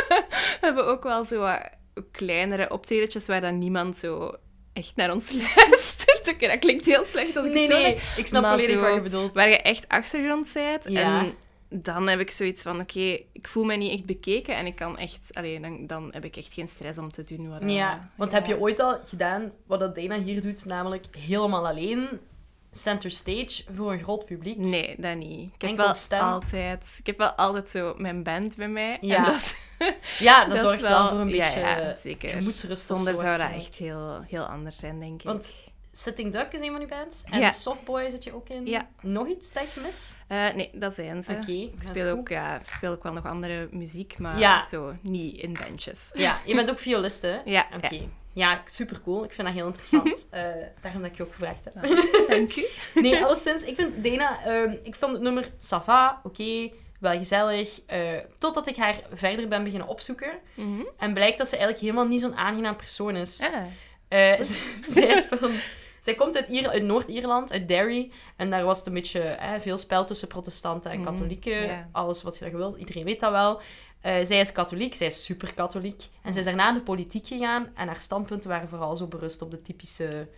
we 0.60 0.60
hebben 0.60 0.86
ook 0.86 1.02
wel 1.02 1.24
zo 1.24 1.38
wat 1.38 1.70
kleinere 2.10 2.70
optredetjes 2.70 3.26
waar 3.26 3.40
dan 3.40 3.58
niemand 3.58 3.96
zo 3.96 4.34
echt 4.72 4.96
naar 4.96 5.12
ons 5.12 5.32
luistert. 5.56 6.28
Oké, 6.34 6.46
dat 6.48 6.58
klinkt 6.58 6.86
heel 6.86 7.04
slecht 7.04 7.36
als 7.36 7.46
ik 7.46 7.52
Nee, 7.52 7.62
het 7.62 7.72
zo 7.72 7.78
nee, 7.78 7.98
zeg. 7.98 8.16
ik 8.18 8.26
snap 8.26 8.42
Maar 8.42 8.50
volledig 8.52 8.76
zo, 8.76 8.82
wat 8.82 8.94
je 8.94 9.00
bedoelt. 9.00 9.34
Waar 9.34 9.48
je 9.48 9.58
echt 9.60 9.88
achtergrond 9.88 10.50
bent. 10.52 10.84
Ja. 10.88 11.18
En 11.18 11.34
dan 11.68 12.08
heb 12.08 12.20
ik 12.20 12.30
zoiets 12.30 12.62
van, 12.62 12.80
oké, 12.80 13.18
ik 13.32 13.48
voel 13.48 13.64
mij 13.64 13.76
niet 13.76 13.92
echt 13.92 14.04
bekeken 14.04 14.56
en 14.56 14.66
ik 14.66 14.74
kan 14.74 14.98
echt... 14.98 15.30
Allee, 15.32 15.60
dan, 15.60 15.86
dan 15.86 16.08
heb 16.12 16.24
ik 16.24 16.36
echt 16.36 16.52
geen 16.52 16.68
stress 16.68 16.98
om 16.98 17.12
te 17.12 17.22
doen. 17.22 17.48
Wat, 17.48 17.70
Ja, 17.70 18.10
want 18.16 18.32
heb 18.32 18.46
je 18.46 18.60
ooit 18.60 18.80
al 18.80 18.98
gedaan 19.04 19.52
wat 19.66 19.80
dat 19.80 19.94
Dana 19.94 20.18
hier 20.20 20.40
doet, 20.42 20.64
namelijk 20.64 21.04
helemaal 21.18 21.66
alleen 21.66 22.08
center 22.76 23.10
stage 23.10 23.62
voor 23.74 23.92
een 23.92 24.02
groot 24.02 24.24
publiek? 24.26 24.56
Nee, 24.56 24.94
dat 24.98 25.16
niet. 25.16 25.40
Ik 25.54 25.60
heb 25.60 25.70
Enkel 25.70 25.84
wel 25.84 25.94
stem? 25.94 26.20
altijd... 26.20 26.94
Ik 26.98 27.06
heb 27.06 27.18
wel 27.18 27.30
altijd 27.32 27.68
zo 27.68 27.94
mijn 27.96 28.22
band 28.22 28.56
bij 28.56 28.68
mij. 28.68 28.98
Ja. 29.00 29.16
En 29.16 29.24
dat, 29.32 29.34
is- 29.34 29.56
Ja, 30.18 30.44
dat, 30.44 30.58
zorgt 30.58 30.80
wel, 30.82 31.08
voor 31.08 31.18
een 31.18 31.30
beetje 31.30 31.60
ja, 31.60 31.92
zeker. 31.94 32.28
gemoedsrust. 32.28 32.90
of 32.90 32.96
Zonder 32.96 33.16
zo 33.16 33.20
zou 33.22 33.38
dat 33.38 33.50
echt 33.50 33.74
heel, 33.74 34.20
heel 34.28 34.44
anders 34.44 34.76
zijn, 34.76 35.00
denk 35.00 35.20
ik. 35.20 35.26
Want 35.26 35.52
Sitting 35.92 36.32
Duck 36.32 36.52
is 36.52 36.60
een 36.60 36.70
van 36.70 36.78
die 36.78 36.88
bands. 36.88 37.24
En 37.24 37.40
Ja. 37.40 37.50
Softboy 37.50 38.10
zit 38.10 38.24
je 38.24 38.34
ook 38.34 38.48
in. 38.48 38.66
Ja. 38.66 38.88
Nog 39.00 39.28
iets 39.28 39.52
dat 39.52 39.62
ik 39.62 39.82
mis? 39.82 40.16
Eh, 40.26 40.54
nee, 40.54 40.70
dat 40.72 40.94
zijn 40.94 41.22
ze. 41.22 41.32
Oké, 41.32 41.52
ik 41.52 41.72
speel 41.82 42.10
ook, 42.16 42.28
ja, 42.28 42.60
speel 42.76 42.92
ook 42.92 43.02
wel 43.02 43.12
nog 43.12 43.26
andere 43.26 43.68
muziek, 43.70 44.18
maar 44.18 44.38
Ja. 44.38 44.66
zo 44.66 44.94
niet 45.02 45.36
in 45.36 45.56
bandjes. 45.62 46.10
Ja, 46.12 46.40
je 46.44 46.54
bent 46.54 46.70
ook 46.70 46.78
violist, 46.78 47.22
hè? 47.22 47.40
Ja, 47.44 47.66
Oké. 47.76 48.08
Ja, 48.36 48.62
super 48.64 49.00
cool. 49.04 49.24
Ik 49.24 49.32
vind 49.32 49.46
dat 49.46 49.56
heel 49.56 49.66
interessant. 49.66 50.26
Eh, 50.30 50.42
daarom 50.82 51.02
dat 51.02 51.10
ik 51.10 51.16
je 51.16 51.22
ook 51.22 51.32
gevraagd 51.32 51.64
heb. 51.64 51.82
Dank 52.28 52.56
u. 52.56 52.66
Nee, 53.02 53.24
alleszins, 53.24 53.62
ik 53.64 53.74
vind 53.74 54.04
Dana... 54.04 54.44
ehm, 54.44 54.74
ik 54.82 54.94
vond 54.94 55.12
het 55.12 55.22
nummer 55.22 55.48
Sava, 55.58 56.20
oké, 56.22 56.70
wel 57.00 57.16
gezellig. 57.18 57.80
eh, 57.86 58.00
totdat 58.38 58.66
ik 58.66 58.76
haar 58.76 58.96
verder 59.12 59.48
ben 59.48 59.64
beginnen 59.64 59.88
opzoeken. 59.88 60.30
Mhm. 60.54 60.82
En 60.98 61.12
blijkt 61.12 61.38
dat 61.38 61.46
ze 61.48 61.56
eigenlijk 61.56 61.84
helemaal 61.84 62.06
niet 62.06 62.20
zo'n 62.20 62.36
aangenaam 62.36 62.76
persoon 62.76 63.16
is. 63.16 63.40
Ah. 63.42 63.52
Eh, 64.08 64.40
zij, 64.94 65.06
is 65.06 65.26
van, 65.26 65.50
zij 66.00 66.14
komt 66.14 66.36
uit, 66.36 66.48
Ier- 66.48 66.68
uit 66.68 66.82
Noord-Ierland, 66.82 67.52
uit 67.52 67.68
Derry. 67.68 68.10
En 68.36 68.50
daar 68.50 68.64
was 68.64 68.78
het 68.78 68.86
een 68.86 68.92
beetje 68.94 69.20
eh, 69.22 69.50
veel 69.58 69.78
spel 69.78 70.04
tussen 70.04 70.28
protestanten 70.28 70.90
en 70.90 71.00
Mhm, 71.00 71.06
katholieken. 71.08 71.88
Alles 71.92 72.22
wat 72.22 72.38
je 72.38 72.44
dat 72.44 72.52
wil, 72.54 72.76
iedereen 72.76 73.04
weet 73.04 73.20
dat 73.20 73.30
wel. 73.30 73.60
Eh, 74.06 74.24
zij 74.24 74.40
is 74.40 74.52
katholiek, 74.52 74.94
zij 74.94 75.06
is 75.06 75.24
super 75.24 75.54
katholiek. 75.54 76.02
En 76.22 76.30
zij 76.32 76.40
is 76.40 76.46
daarna 76.46 76.68
in 76.68 76.74
de 76.74 76.82
politiek 76.82 77.26
gegaan. 77.26 77.68
En 77.74 77.86
haar 77.86 78.00
standpunten 78.00 78.48
waren 78.50 78.68
vooral 78.68 78.96
zo 78.96 79.06
berust 79.06 79.42
op 79.42 79.50
de 79.50 79.62
typische... 79.62 80.28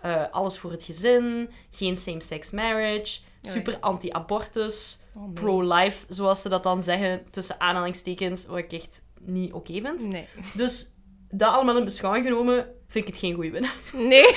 eh, 0.00 0.22
alles 0.30 0.58
voor 0.58 0.70
het 0.70 0.82
gezin, 0.82 1.50
geen 1.70 1.96
same-sex 1.96 2.50
marriage, 2.50 3.20
super 3.42 3.76
anti-abortus, 3.80 5.00
Oh, 5.16 5.22
nee. 5.24 5.32
pro-life, 5.32 6.04
zoals 6.08 6.42
ze 6.42 6.48
dat 6.48 6.62
dan 6.62 6.82
zeggen, 6.82 7.22
tussen 7.30 7.60
aanhalingstekens, 7.60 8.46
wat 8.46 8.58
ik 8.58 8.72
echt 8.72 9.02
niet 9.20 9.52
oké 9.52 9.72
vind. 9.80 10.08
Nee. 10.12 10.26
Dus 10.54 10.92
dat 11.30 11.52
allemaal 11.52 11.76
in 11.76 11.84
beschouwing 11.84 12.26
genomen, 12.26 12.56
vind 12.88 13.06
ik 13.06 13.12
het 13.12 13.20
geen 13.22 13.34
goede 13.34 13.50
winnaar. 13.50 13.74
Nee. 13.92 14.28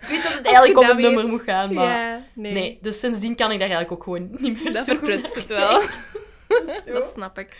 Ik 0.00 0.14
weet 0.14 0.22
dat 0.22 0.32
het 0.32 0.44
eigenlijk 0.44 0.78
om 0.78 0.86
dat 0.86 0.96
het 0.96 1.04
nummer 1.04 1.28
moet 1.28 1.42
gaan, 1.42 1.74
maar... 1.74 1.84
Ja, 1.84 2.24
nee. 2.34 2.52
Nee. 2.52 2.78
dus 2.82 2.98
sindsdien 2.98 3.36
kan 3.36 3.50
ik 3.52 3.58
daar 3.60 3.68
eigenlijk 3.68 3.92
ook 3.92 4.02
gewoon 4.02 4.28
niet 4.38 4.62
meer 4.62 4.72
Dat 4.72 4.84
zo 4.84 4.94
verprutst 4.94 5.34
het 5.34 5.48
wel. 5.48 5.80
Zo. 6.86 6.92
Dat 6.92 7.10
snap 7.14 7.38
ik. 7.38 7.56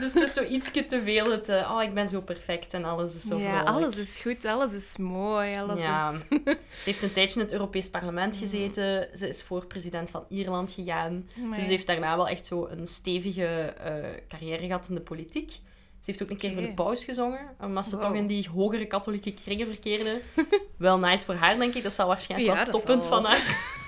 Dus 0.00 0.14
het 0.14 0.22
is 0.22 0.32
zo 0.32 0.42
ietsje 0.44 0.86
te 0.86 1.02
veel 1.02 1.30
het... 1.30 1.48
oh, 1.48 1.82
ik 1.82 1.94
ben 1.94 2.08
zo 2.08 2.20
perfect 2.20 2.74
en 2.74 2.84
alles 2.84 3.14
is 3.14 3.22
zo 3.22 3.38
ja, 3.38 3.48
vrolijk. 3.48 3.68
alles 3.68 3.96
is 3.96 4.20
goed, 4.20 4.44
alles 4.44 4.72
is 4.72 4.96
mooi, 4.96 5.54
alles 5.56 5.80
Ja. 5.80 6.12
is... 6.12 6.20
Ze 6.54 6.56
heeft 6.84 7.02
een 7.02 7.12
tijdje 7.12 7.38
in 7.38 7.44
het 7.44 7.52
Europees 7.54 7.90
Parlement 7.90 8.36
gezeten. 8.36 9.08
Ze 9.14 9.28
is 9.28 9.42
voor 9.42 9.66
president 9.66 10.10
van 10.10 10.24
Ierland 10.28 10.72
gegaan. 10.72 11.28
Dus 11.54 11.64
ze 11.64 11.70
heeft 11.70 11.86
daarna 11.86 12.16
wel 12.16 12.28
echt 12.28 12.46
zo 12.46 12.66
een 12.70 12.86
stevige 12.86 13.44
eh, 13.46 13.94
carrière 14.28 14.66
gehad 14.66 14.86
in 14.88 14.94
de 14.94 15.00
politiek. 15.00 15.50
Ze 15.50 16.10
heeft 16.10 16.22
ook 16.22 16.30
een 16.30 16.36
keer 16.36 16.52
voor 16.52 16.62
de 16.62 16.72
paus 16.74 17.04
gezongen, 17.04 17.40
omdat 17.60 17.86
ze 17.86 17.96
Wow. 17.96 18.04
toch 18.04 18.14
in 18.14 18.26
die 18.26 18.48
hogere 18.54 18.86
katholieke 18.86 19.34
kringen 19.34 19.66
verkeerde. 19.66 20.20
wel 20.76 20.98
nice 20.98 21.24
voor 21.24 21.34
haar, 21.34 21.58
denk 21.58 21.74
ik. 21.74 21.82
Dat 21.82 21.92
zal 21.92 22.06
waarschijnlijk 22.06 22.50
Ja, 22.50 22.56
wel 22.56 22.64
het 22.64 22.72
toppunt 22.74 23.04
zal 23.04 23.12
van 23.12 23.24
haar 23.24 23.40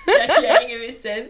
carrière 0.27 0.65
geweest 0.69 1.01
zijn. 1.01 1.29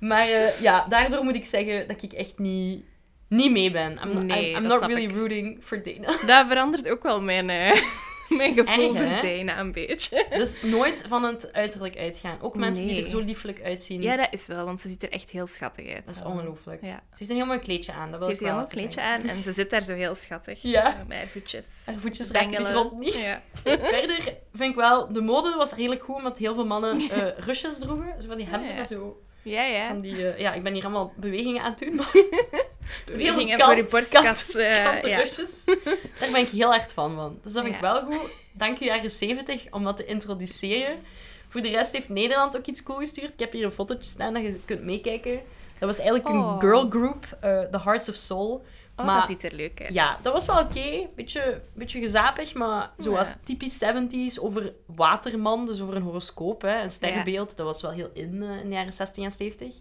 Maar 0.00 0.28
eh, 0.28 0.60
ja, 0.60 0.86
daardoor 0.88 1.24
moet 1.24 1.34
ik 1.34 1.44
zeggen 1.44 1.88
dat 1.88 2.02
ik 2.02 2.12
echt 2.12 2.38
niet, 2.38 2.84
niet 3.28 3.50
mee 3.50 3.70
ben. 3.70 3.98
I'm, 4.04 4.26
Nee, 4.26 4.50
I'm, 4.50 4.56
I'm 4.56 4.68
dat 4.68 4.80
not 4.80 4.90
really 4.90 5.04
ik. 5.04 5.16
rooting 5.16 5.58
for 5.62 5.82
Dana. 5.82 6.18
Dat 6.26 6.46
verandert 6.46 6.88
ook 6.88 7.02
wel 7.02 7.22
mijn, 7.22 7.50
eh, 7.50 7.80
mijn 8.28 8.54
gevoel 8.54 8.96
Erg, 8.96 9.10
voor 9.10 9.20
Dana 9.28 9.58
een 9.58 9.72
beetje. 9.72 10.26
Dus 10.30 10.62
nooit 10.62 11.04
van 11.08 11.22
het 11.22 11.52
uiterlijk 11.52 11.96
uitgaan. 11.96 12.38
Ook 12.40 12.56
mensen 12.56 12.86
die 12.86 13.00
er 13.00 13.06
zo 13.06 13.18
lieflijk 13.20 13.62
uitzien. 13.62 14.02
Ja, 14.02 14.16
dat 14.16 14.28
is 14.30 14.46
wel, 14.46 14.64
want 14.64 14.80
ze 14.80 14.88
ziet 14.88 15.02
er 15.02 15.10
echt 15.10 15.30
heel 15.30 15.46
schattig 15.46 15.94
uit. 15.94 16.06
Dat 16.06 16.14
is 16.14 16.24
ongelooflijk. 16.24 16.82
Ja. 16.82 17.02
Ze 17.10 17.16
heeft 17.18 17.30
een 17.30 17.36
heel 17.36 17.46
mooi 17.46 17.58
kleedje 17.58 17.92
aan, 17.92 18.10
dat 18.10 18.18
wil 18.18 18.28
Ze 18.28 18.34
heeft 18.34 18.40
een 18.40 18.58
heel 18.58 18.66
even 18.66 18.78
kleedje 18.78 19.00
aan 19.00 19.22
en 19.22 19.42
ze 19.42 19.52
zit 19.52 19.70
daar 19.70 19.84
zo 19.84 19.94
heel 19.94 20.14
schattig. 20.14 20.62
Ja. 20.62 21.04
Met 21.08 21.16
haar 21.16 21.28
voetjes. 21.28 21.82
Haar 21.86 22.00
voetjes 22.00 22.30
raken 22.30 22.64
de 22.64 22.70
grond 22.70 22.98
niet. 22.98 23.14
Ja. 23.14 23.42
Verder 23.62 24.36
vind 24.52 24.70
ik 24.70 24.74
wel, 24.74 25.12
de 25.12 25.20
mode 25.20 25.54
was 25.56 25.74
redelijk 25.74 26.02
goed, 26.02 26.14
omdat 26.14 26.38
heel 26.38 26.54
veel 26.54 26.66
mannen 26.66 27.10
eh 27.10 27.38
rushes 27.38 27.78
droegen. 27.78 28.22
Zo 28.22 28.28
van 28.28 28.36
die 28.36 28.46
hemden 28.46 28.74
Ja, 28.74 28.84
zo... 28.84 29.22
Ja, 29.44 29.64
ja. 29.64 29.88
Van 29.88 30.00
die, 30.00 30.28
eh, 30.28 30.38
ja, 30.38 30.52
ik 30.52 30.62
ben 30.62 30.72
hier 30.74 30.82
allemaal 30.84 31.12
bewegingen 31.16 31.62
aan 31.62 31.70
het 31.70 31.78
doen, 31.78 31.96
Bewegingen 33.06 33.58
kant- 33.58 33.70
voor 33.70 33.76
je 33.82 33.88
borstkas. 33.90 34.52
ja. 34.52 35.16
rushes. 35.18 35.64
Daar 36.20 36.30
ben 36.32 36.40
ik 36.40 36.48
heel 36.48 36.74
erg 36.74 36.92
van. 36.92 37.38
Dus 37.42 37.52
dat 37.52 37.62
vind 37.62 37.74
ik 37.74 37.80
wel 37.80 38.02
goed. 38.02 38.30
Dank 38.52 38.80
u 38.80 38.84
jaren 38.84 39.10
70 39.10 39.66
om 39.70 39.84
dat 39.84 39.96
te 39.96 40.04
introduceren. 40.04 41.02
Voor 41.48 41.60
de 41.60 41.68
rest 41.68 41.92
heeft 41.92 42.08
Nederland 42.08 42.56
ook 42.56 42.66
iets 42.66 42.82
cool 42.82 42.98
gestuurd. 42.98 43.32
Ik 43.32 43.38
heb 43.38 43.52
hier 43.52 43.64
een 43.64 43.72
fotootje 43.72 44.10
staan 44.10 44.32
dat 44.34 44.42
je 44.42 44.60
kunt 44.64 44.82
meekijken. 44.84 45.40
Dat 45.78 45.88
was 45.88 45.98
eigenlijk 45.98 46.28
een 46.28 46.40
Oh. 46.40 46.60
girl 46.60 46.86
group, 46.90 47.26
eh, 47.40 47.60
The 47.60 47.80
Hearts 47.84 48.08
of 48.08 48.14
Soul. 48.14 48.64
Oh, 48.96 49.06
Maar- 49.06 49.18
dat 49.20 49.28
ziet 49.28 49.44
er 49.50 49.54
leuk 49.56 49.80
uit. 49.82 49.94
Ja, 49.94 50.18
dat 50.22 50.32
was 50.32 50.46
wel 50.46 50.58
oké. 50.60 51.06
Beetje, 51.16 51.60
beetje 51.72 52.00
gezapig, 52.00 52.54
maar 52.54 52.90
zoals 52.98 53.28
Ja. 53.28 53.36
typisch 53.44 53.78
70s 53.78 54.38
over 54.40 54.72
waterman, 54.86 55.66
dus 55.66 55.80
over 55.80 55.96
een 55.96 56.02
horoscoop, 56.02 56.62
hè, 56.62 56.82
een 56.82 56.90
sterrenbeeld. 56.90 57.56
Dat 57.56 57.66
was 57.66 57.82
wel 57.82 57.90
heel 57.90 58.10
in 58.12 58.42
eh, 58.42 58.60
in 58.60 58.68
de 58.68 58.74
jaren 58.74 58.92
60 58.92 59.24
en 59.24 59.30
70. 59.30 59.74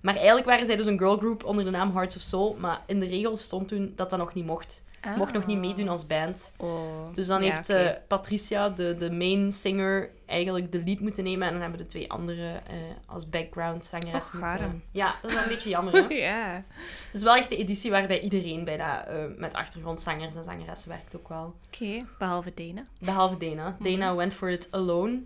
Maar 0.00 0.14
eigenlijk 0.16 0.46
waren 0.46 0.66
zij 0.66 0.76
dus 0.76 0.86
een 0.86 0.98
girlgroup 0.98 1.44
onder 1.44 1.64
de 1.64 1.70
naam 1.70 1.92
Hearts 1.92 2.16
of 2.16 2.22
Soul. 2.22 2.56
Maar 2.58 2.80
in 2.86 3.00
de 3.00 3.06
regels 3.06 3.42
stond 3.42 3.68
toen 3.68 3.92
dat 3.96 4.10
dat 4.10 4.18
nog 4.18 4.34
niet 4.34 4.46
mocht. 4.46 4.84
Mocht 5.16 5.32
nog 5.32 5.46
niet 5.46 5.58
meedoen 5.58 5.88
als 5.88 6.06
band. 6.06 6.52
Oh. 6.56 7.14
Dus 7.14 7.26
dan 7.26 7.44
Ja, 7.44 7.54
heeft 7.54 7.68
eh, 7.68 7.90
Patricia, 8.08 8.68
de, 8.68 8.96
de 8.96 9.10
main 9.10 9.52
singer, 9.52 10.10
eigenlijk 10.32 10.72
de 10.72 10.82
lead 10.84 11.00
moeten 11.00 11.24
nemen. 11.24 11.46
En 11.46 11.52
dan 11.52 11.62
hebben 11.62 11.78
de 11.78 11.86
twee 11.86 12.10
andere 12.10 12.46
eh, 12.46 12.76
als 13.06 13.28
background 13.28 13.86
zangeressen 13.86 14.42
Och, 14.42 14.50
moeten... 14.50 14.82
Ja, 14.90 15.14
dat 15.20 15.30
is 15.30 15.36
wel 15.36 15.42
een 15.44 15.52
beetje 15.52 15.70
jammer, 15.70 15.94
hè? 15.94 16.14
Ja. 16.32 16.64
Het 17.04 17.14
is 17.14 17.22
wel 17.22 17.36
echt 17.36 17.48
de 17.48 17.56
editie 17.56 17.90
waarbij 17.90 18.20
iedereen 18.20 18.64
bijna 18.64 19.06
eh, 19.06 19.24
met 19.36 19.52
achtergrondzangers 19.52 20.36
en 20.36 20.44
zangeressen 20.44 20.88
werkt 20.88 21.16
ook 21.16 21.28
wel. 21.28 21.54
Oké, 21.66 21.96
behalve 22.18 22.52
Dana. 22.54 22.82
Behalve 22.98 23.36
Dana. 23.36 23.76
Mhm. 23.78 23.90
Dana 23.90 24.14
went 24.14 24.34
for 24.34 24.50
it 24.50 24.68
alone. 24.70 25.20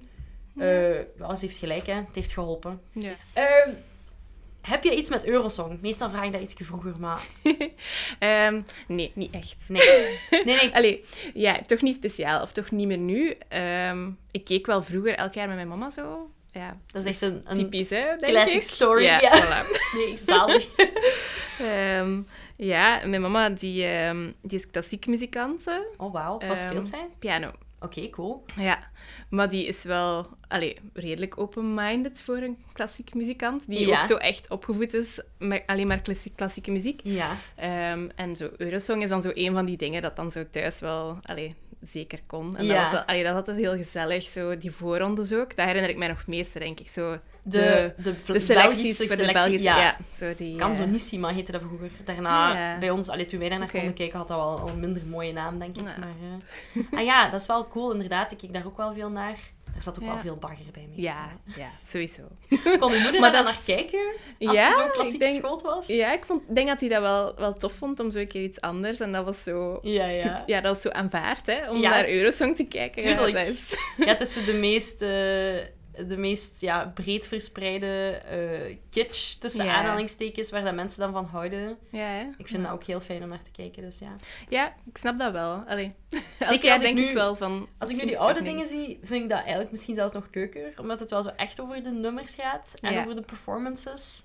Eh 0.57 0.95
ja, 1.19 1.35
ze 1.35 1.47
heeft 1.47 1.59
gelijk, 1.59 1.87
hè. 1.87 1.95
Het 1.95 2.15
heeft 2.15 2.33
geholpen. 2.33 2.81
Ja. 2.93 3.13
Ehm, 3.33 3.71
heb 4.67 4.85
je 4.85 4.97
iets 4.97 5.09
met 5.09 5.27
Eurosong? 5.27 5.81
Meestal 5.81 6.11
vraag 6.11 6.25
ik 6.25 6.33
dat 6.33 6.41
iets 6.41 6.55
vroeger, 6.59 6.93
maar... 7.01 7.23
Ehm, 8.19 8.61
nee, 8.89 9.13
niet 9.15 9.35
echt. 9.35 9.65
Nee. 9.69 10.19
Nee, 10.31 10.45
nee. 10.45 10.75
Allee, 10.77 11.05
ja, 11.35 11.63
toch 11.63 11.81
niet 11.81 11.95
speciaal. 11.95 12.43
Of 12.43 12.53
toch 12.53 12.71
niet 12.71 12.87
meer 12.87 12.99
nu. 12.99 13.37
Ehm, 13.49 14.11
ik 14.31 14.45
keek 14.45 14.67
wel 14.67 14.83
vroeger 14.83 15.15
elk 15.15 15.33
jaar 15.35 15.47
met 15.47 15.57
mijn 15.57 15.69
mama 15.69 15.91
zo. 15.91 16.31
Ja, 16.51 16.77
Dat 16.87 17.01
is 17.01 17.07
echt 17.07 17.23
een, 17.23 17.43
een 17.45 17.57
typisch, 17.57 17.91
hè, 17.91 18.17
classic 18.17 18.55
ik. 18.55 18.63
story, 18.63 19.03
Ja, 19.03 19.21
ja. 19.21 19.43
voilà. 19.45 19.67
Nee, 19.99 20.17
zalig. 20.17 20.67
Ehm, 21.61 22.21
ja, 22.57 23.01
mijn 23.07 23.21
mama 23.21 23.49
die, 23.51 23.87
die 24.43 24.59
is 24.59 24.71
klassiek 24.71 25.07
muzikante. 25.07 25.87
Oh, 25.97 26.13
wauw. 26.13 26.39
Wat 26.49 26.59
speelt 26.59 26.89
zij? 26.89 27.09
Piano. 27.19 27.53
Oké, 27.87 28.11
cool. 28.11 28.45
Ja, 28.57 28.79
maar 29.31 29.49
die 29.49 29.67
is 29.67 29.83
wel 29.85 30.27
allee, 30.49 30.77
redelijk 30.93 31.39
open-minded 31.41 32.21
voor 32.21 32.37
een 32.37 32.59
klassiek 32.73 33.15
muzikant. 33.15 33.67
Die 33.69 33.87
Ja. 33.87 33.99
ook 34.01 34.07
zo 34.07 34.17
echt 34.17 34.51
opgevoed 34.51 34.95
is 34.95 35.21
met 35.39 35.63
alleen 35.67 35.87
maar 35.87 36.01
klassie- 36.01 36.33
klassieke 36.35 36.71
muziek. 36.71 37.01
Ja. 37.05 37.37
Ehm, 37.57 38.09
en 38.17 38.37
zo 38.37 38.51
Eurosong 38.57 39.03
is 39.03 39.09
dan 39.09 39.23
zo 39.23 39.31
een 39.33 39.53
van 39.53 39.65
die 39.67 39.77
dingen 39.77 40.03
dat 40.03 40.17
dan 40.17 40.31
zo 40.31 40.45
thuis 40.51 40.81
wel 40.81 41.19
allee, 41.23 41.55
zeker 41.81 42.19
kon. 42.27 42.57
En 42.57 42.65
Ja. 42.65 42.83
dat, 42.83 42.93
was 42.93 43.07
allee, 43.07 43.25
dat 43.25 43.33
had 43.33 43.47
het 43.47 43.57
heel 43.57 43.77
gezellig, 43.77 44.23
zo 44.23 44.57
die 44.57 44.71
voorrondes 44.71 45.33
ook. 45.33 45.57
Dat 45.57 45.67
herinner 45.67 45.91
ik 45.91 45.97
mij 45.97 46.09
nog 46.09 46.19
het 46.19 46.27
meeste, 46.27 46.59
denk 46.59 46.81
ik. 46.81 46.89
Zo 46.89 47.19
De, 47.43 47.95
de, 47.97 48.15
de 48.27 48.39
selecties 48.41 48.97
voor 49.07 49.17
de 49.17 49.33
Belgische... 49.33 49.63
ja. 49.63 49.79
Ja, 49.79 49.97
zo 50.15 50.35
die... 50.35 50.57
Canzonissima 50.57 51.29
heette 51.29 51.53
dat 51.53 51.61
vroeger. 51.67 51.91
Daarna, 52.05 52.55
Ja. 52.73 52.79
bij 52.79 52.91
ons, 52.91 53.09
allee, 53.09 53.25
toen 53.25 53.39
wij 53.39 53.49
daar 53.49 53.59
naar 53.59 53.69
Oké. 53.69 53.77
konden 53.77 53.95
kijken, 53.97 54.19
had 54.19 54.29
dat 54.29 54.37
wel 54.37 54.59
al 54.59 54.69
een 54.69 54.81
minder 54.81 55.03
mooie 55.07 55.33
naam, 55.33 55.59
denk 55.59 55.77
ik. 55.77 55.83
Maar, 55.85 56.15
eh, 56.75 56.99
ah 56.99 57.05
ja, 57.05 57.29
dat 57.31 57.41
is 57.41 57.47
wel 57.47 57.69
cool, 57.69 57.93
inderdaad. 57.93 58.33
Ik 58.33 58.39
keek 58.39 58.53
daar 58.53 58.67
ook 58.67 58.77
wel 58.77 58.93
veel 58.95 59.11
naar. 59.11 59.39
Er 59.77 59.83
zat 59.83 59.97
ook 59.99 60.05
Ja. 60.05 60.13
wel 60.13 60.19
veel 60.21 60.37
bagger 60.37 60.65
bij 60.73 60.89
meestal. 60.97 61.15
ja, 61.15 61.31
ja, 61.57 61.71
sowieso. 61.87 62.23
Kon 62.79 62.93
je 62.93 63.01
moeder 63.03 63.21
Maar 63.21 63.33
daar 63.33 63.45
dat 63.45 63.53
naar 63.53 63.63
kijken? 63.77 64.01
Als 64.39 64.57
ja, 64.57 64.69
ze 64.75 64.81
zo 64.83 64.89
klassiek 64.89 65.19
denk- 65.19 65.61
was? 65.63 65.87
Ja, 65.87 66.13
ik 66.13 66.25
vond, 66.25 66.55
denk 66.55 66.69
dat 66.69 66.81
hij 66.81 66.89
dat 66.89 67.01
wel, 67.01 67.35
wel 67.37 67.53
tof 67.55 67.73
vond 67.73 68.01
om 68.01 68.11
zo 68.11 68.19
een 68.19 68.29
keer 68.29 68.43
iets 68.43 68.61
anders. 68.61 69.01
En 69.01 69.13
dat 69.13 69.25
was 69.25 69.43
zo... 69.43 69.79
Ja, 69.83 70.07
ja. 70.07 70.43
Ja, 70.47 70.61
dat 70.61 70.73
was 70.75 70.83
zo 70.83 70.89
aanvaard, 70.89 71.47
hè, 71.47 71.71
om 71.71 71.81
Ja. 71.81 71.89
naar 71.91 72.09
Eurosong 72.09 72.57
te 72.57 72.65
kijken. 72.67 73.03
Ja, 73.09 73.17
Tuurlijk. 73.17 73.37
dat 73.47 73.55
is... 73.55 73.77
Ja, 73.97 74.05
het 74.07 74.21
is 74.21 74.45
de 74.45 74.53
meest, 74.53 75.03
eh, 75.03 75.55
de 76.09 76.17
meest 76.17 76.61
ja, 76.61 76.91
breed 76.95 77.27
verspreide 77.27 78.11
eh, 78.29 78.77
kitsch, 78.91 79.35
tussen 79.39 79.71
aanhalingstekens, 79.71 80.51
waar 80.51 80.65
dat 80.65 80.75
mensen 80.75 81.01
dan 81.01 81.13
van 81.13 81.25
houden. 81.25 81.77
Ja, 81.91 82.07
hè? 82.07 82.27
Ik 82.39 82.49
vind 82.49 82.63
dat 82.63 82.73
ook 82.73 82.85
heel 82.85 83.01
fijn 83.01 83.23
om 83.23 83.29
naar 83.29 83.43
te 83.43 83.51
kijken, 83.51 83.83
dus 83.83 83.99
ja. 83.99 84.15
Ja, 84.49 84.75
ik 84.87 84.97
snap 84.97 85.19
dat 85.19 85.33
wel. 85.33 85.63
Allee. 85.67 85.95
Zeker 86.39 86.71
als 86.71 86.81
ik 86.83 86.87
denk 86.87 86.97
nu- 86.99 87.05
ik 87.09 87.15
wel 87.15 87.35
van... 87.37 87.69
Als 87.79 87.91
ik 87.91 87.97
nu 87.97 88.07
die 88.07 88.19
oude 88.19 88.43
dingen 88.43 88.57
niks. 88.57 88.69
zie, 88.71 88.99
vind 89.03 89.23
ik 89.23 89.29
dat 89.29 89.39
eigenlijk 89.39 89.71
misschien 89.71 89.95
zelfs 89.95 90.13
nog 90.13 90.27
leuker. 90.33 90.73
Omdat 90.77 91.01
het 91.01 91.11
wel 91.11 91.23
zo 91.23 91.29
echt 91.37 91.61
over 91.61 91.83
de 91.83 91.91
nummers 91.91 92.35
gaat 92.35 92.75
en 92.81 92.93
Ja. 92.93 93.01
over 93.03 93.15
de 93.15 93.23
performances. 93.23 94.25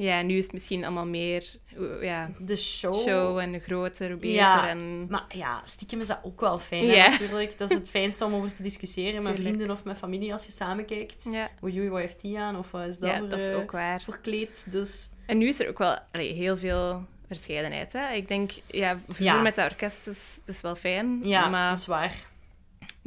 Ja, 0.00 0.22
nu 0.22 0.36
is 0.36 0.42
het 0.42 0.52
misschien 0.52 0.84
allemaal 0.84 1.06
meer 1.06 1.44
uh, 1.78 2.02
ja, 2.02 2.30
De 2.38 2.56
show. 2.56 2.94
show 3.08 3.38
en 3.38 3.60
groter, 3.60 4.14
beter. 4.18 4.34
Ja, 4.36 4.68
En... 4.68 5.06
Maar 5.08 5.24
ja, 5.28 5.60
stiekem 5.64 6.00
is 6.00 6.06
dat 6.06 6.20
ook 6.22 6.40
wel 6.40 6.58
fijn, 6.58 6.86
Ja. 6.86 7.08
natuurlijk. 7.08 7.58
Dat 7.58 7.70
is 7.70 7.76
het 7.76 7.88
fijnste 7.98 8.24
om 8.24 8.34
over 8.34 8.54
te 8.56 8.62
discussiëren 8.62 9.22
met 9.22 9.36
vrienden 9.36 9.70
of 9.70 9.84
met 9.84 9.96
familie 9.96 10.32
als 10.32 10.44
je 10.44 10.52
samen 10.52 10.84
kijkt. 10.84 11.28
Ja, 11.32 11.48
Oei, 11.62 11.88
wat 11.90 12.00
heeft 12.00 12.20
die 12.20 12.38
aan? 12.38 12.58
Of 12.58 12.70
wat 12.70 12.86
is 12.86 12.98
dat 12.98 13.10
ja, 13.10 13.18
voor, 13.18 13.28
dat 13.28 13.40
is 13.40 13.48
eh, 13.48 13.56
ook 13.56 13.70
waar. 13.70 14.02
voor 14.02 14.18
kleed? 14.20 14.66
Dus 14.72 15.10
En 15.26 15.38
nu 15.38 15.48
is 15.48 15.60
er 15.60 15.68
ook 15.68 15.78
wel 15.78 15.98
allee, 16.12 16.32
heel 16.32 16.56
veel 16.56 17.04
verscheidenheid. 17.26 17.92
Hè? 17.92 18.12
Ik 18.12 18.28
denk, 18.28 18.50
ja, 18.66 18.98
vroeger 19.04 19.24
Ja. 19.24 19.40
met 19.42 19.54
dat 19.54 19.70
orkest 19.70 20.06
is, 20.06 20.40
is 20.46 20.60
wel 20.60 20.74
fijn. 20.74 21.20
ja, 21.22 21.48
maar 21.48 21.68
dat 21.70 21.78
is 21.78 21.86
waar. 21.86 22.14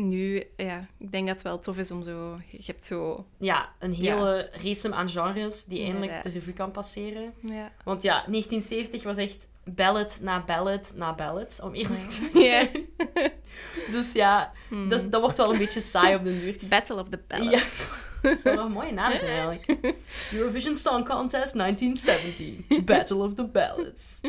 Nu, 0.07 0.43
ja, 0.57 0.87
ik 0.97 1.11
denk 1.11 1.27
dat 1.27 1.35
het 1.35 1.45
wel 1.45 1.59
tof 1.59 1.77
is 1.77 1.91
om 1.91 2.03
zo... 2.03 2.39
Je 2.49 2.63
hebt 2.65 2.83
zo... 2.83 3.25
Ja, 3.37 3.69
een 3.79 3.93
hele 3.93 4.49
race 4.63 4.93
aan 4.93 5.09
genres 5.09 5.63
die 5.65 5.83
eindelijk 5.83 6.23
de 6.23 6.29
revue 6.29 6.53
kan 6.53 6.71
passeren. 6.71 7.33
Ja. 7.41 7.71
Want 7.83 8.01
ja, 8.01 8.13
1970 8.13 9.03
was 9.03 9.17
echt 9.17 9.49
ballad 9.63 10.17
na 10.21 10.43
ballad 10.45 10.93
na 10.95 11.15
ballad, 11.15 11.59
om 11.63 11.73
eerlijk 11.73 12.09
te 12.09 12.23
Ja. 12.33 12.39
zijn. 12.41 12.69
Dus 13.91 14.11
ja, 14.13 14.51
Hmm. 14.69 14.89
dat, 14.89 15.11
dat 15.11 15.21
wordt 15.21 15.37
wel 15.37 15.51
een 15.51 15.57
beetje 15.57 15.79
saai 15.79 16.15
op 16.15 16.23
den 16.23 16.39
duur. 16.39 16.57
Battle 16.61 16.95
of 16.99 17.07
the 17.09 17.19
Ja, 17.27 17.37
Ballads. 17.37 17.87
dat 18.21 18.39
zou 18.39 18.55
wel 18.55 18.65
een 18.65 18.71
mooie 18.71 18.91
naam 18.91 19.15
zijn 19.15 19.31
eigenlijk. 19.31 19.93
Eurovision 20.33 20.77
Song 20.77 21.03
Contest 21.05 21.53
1970. 21.57 22.83
Battle 22.83 23.15
of 23.17 23.33
the 23.33 23.43
Ballads. 23.43 24.19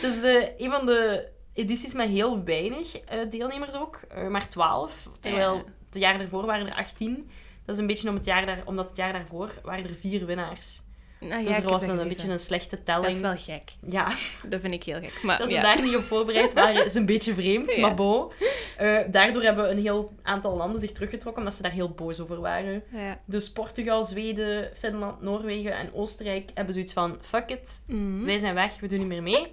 Het 0.00 0.02
is 0.14 0.22
eh, 0.22 0.48
een 0.58 0.70
van 0.70 0.86
de 0.86 1.26
edities 1.56 1.92
met 1.94 2.08
heel 2.08 2.44
weinig 2.44 2.98
eh, 3.00 3.18
deelnemers 3.30 3.74
ook. 3.74 4.00
eh, 4.08 4.26
maar 4.28 4.48
12. 4.48 5.08
Terwijl 5.20 5.54
Ja. 5.54 5.62
het 5.86 5.94
jaar 5.98 6.18
daarvoor 6.18 6.46
waren 6.46 6.66
er 6.66 6.74
18. 6.74 7.30
Dat 7.64 7.74
is 7.74 7.80
een 7.80 7.86
beetje 7.86 8.08
om 8.08 8.14
het 8.14 8.24
jaar 8.26 8.46
daar, 8.46 8.62
omdat 8.64 8.88
het 8.88 8.96
jaar 8.96 9.12
daarvoor 9.12 9.50
waren 9.62 9.84
er 9.84 9.94
vier 9.94 10.26
winnaars. 10.26 10.84
Nou, 11.20 11.44
dus 11.44 11.56
er 11.56 11.62
was 11.62 11.86
dat 11.86 11.94
een, 11.96 12.02
een 12.02 12.08
beetje 12.08 12.30
een 12.30 12.38
slechte 12.38 12.76
Dat 12.76 12.84
telling. 12.84 13.14
is 13.14 13.20
wel 13.20 13.36
gek. 13.36 13.62
Ja, 13.88 14.06
Dat 14.48 14.60
vind 14.60 14.72
ik 14.72 14.84
heel 14.84 15.00
gek. 15.00 15.22
Maar, 15.22 15.38
dat 15.38 15.48
ze 15.48 15.54
ja. 15.54 15.62
daar 15.62 15.82
niet 15.82 15.96
op 15.96 16.02
voorbereid 16.02 16.54
waren, 16.54 16.84
is 16.84 16.94
een 16.94 17.06
beetje 17.06 17.34
vreemd, 17.34 17.74
Ja. 17.74 17.80
maar 17.80 17.94
bon. 17.94 18.30
Eh, 18.76 18.98
daardoor 19.10 19.42
hebben 19.42 19.70
een 19.70 19.78
heel 19.78 20.12
aantal 20.22 20.56
landen 20.56 20.80
zich 20.80 20.92
teruggetrokken, 20.92 21.42
omdat 21.42 21.56
ze 21.56 21.62
daar 21.62 21.72
heel 21.72 21.90
boos 21.90 22.20
over 22.20 22.40
waren. 22.40 22.82
Dus 23.26 23.52
Portugal, 23.52 24.04
Zweden, 24.04 24.70
Finland, 24.74 25.20
Noorwegen 25.22 25.72
en 25.76 25.94
Oostenrijk 25.94 26.50
hebben 26.54 26.74
zoiets 26.74 26.92
van... 26.92 27.18
Fuck 27.20 27.50
it, 27.50 27.82
Mhm. 27.86 28.24
wij 28.24 28.38
zijn 28.38 28.54
weg, 28.54 28.80
we 28.80 28.86
doen 28.86 28.98
niet 28.98 29.08
meer 29.08 29.22
mee. 29.22 29.52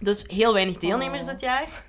Dus 0.00 0.24
heel 0.26 0.52
weinig 0.52 0.78
deelnemers 0.78 1.22
Oh. 1.24 1.28
dit 1.30 1.40
jaar. 1.40 1.82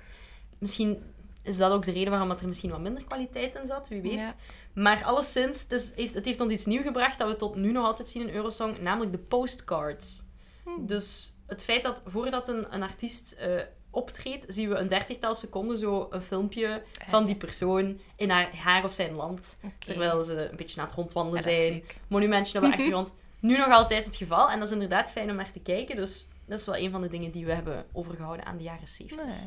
Misschien 0.58 1.02
is 1.42 1.56
dat 1.56 1.72
ook 1.72 1.84
de 1.84 1.92
reden 1.92 2.10
waarom 2.10 2.28
dat 2.28 2.40
er 2.40 2.48
misschien 2.48 2.70
wat 2.70 2.80
minder 2.80 3.04
kwaliteit 3.04 3.54
in 3.54 3.66
zat, 3.66 3.88
wie 3.88 4.00
weet. 4.00 4.12
Ja. 4.12 4.34
Maar 4.72 5.04
alleszins, 5.04 5.62
het, 5.62 5.72
is, 5.72 5.92
heeft, 5.94 6.14
het 6.14 6.24
heeft 6.24 6.40
ons 6.40 6.52
iets 6.52 6.66
nieuws 6.66 6.84
gebracht 6.84 7.18
dat 7.18 7.28
we 7.28 7.36
tot 7.36 7.54
nu 7.54 7.72
nog 7.72 7.84
altijd 7.86 8.08
zien 8.08 8.28
in 8.28 8.34
Eurosong, 8.34 8.80
namelijk 8.80 9.12
de 9.12 9.18
postcards. 9.18 10.22
Hmm. 10.64 10.86
Dus 10.86 11.36
het 11.46 11.64
feit 11.64 11.82
dat 11.82 12.02
voordat 12.06 12.48
een, 12.48 12.74
een 12.74 12.82
artiest 12.82 13.32
eh, 13.32 13.60
optreedt, 13.90 14.44
zien 14.48 14.68
we 14.68 14.74
een 14.74 14.88
dertigtal 14.88 15.34
seconden 15.34 15.78
zo 15.78 16.06
een 16.10 16.22
filmpje 16.22 16.82
van 17.08 17.24
die 17.24 17.34
persoon 17.34 18.00
in 18.16 18.30
haar, 18.30 18.56
haar 18.56 18.84
of 18.84 18.92
zijn 18.92 19.12
land. 19.14 19.58
Terwijl 19.78 20.24
ze 20.24 20.50
een 20.50 20.56
beetje 20.56 20.80
aan 20.80 20.86
het 20.86 20.96
rondwandelen 20.96 21.42
Ja, 21.42 21.48
zijn. 21.50 21.82
Monumentje 22.08 22.58
op 22.58 22.64
de 22.64 22.70
achtergrond. 22.74 23.14
Nu 23.40 23.56
nog 23.56 23.70
altijd 23.70 24.06
het 24.06 24.16
geval. 24.16 24.50
En 24.50 24.58
dat 24.58 24.68
is 24.68 24.74
inderdaad 24.74 25.10
fijn 25.10 25.30
om 25.30 25.36
naar 25.36 25.52
te 25.52 25.60
kijken. 25.60 25.96
Dus 25.96 26.28
dat 26.46 26.60
is 26.60 26.66
wel 26.66 26.76
een 26.76 26.90
van 26.90 27.00
de 27.02 27.08
dingen 27.08 27.30
die 27.30 27.44
we 27.46 27.52
hebben 27.52 27.86
overgehouden 27.92 28.46
aan 28.46 28.56
de 28.56 28.62
jaren 28.62 28.86
70. 28.88 29.26
Nou, 29.26 29.38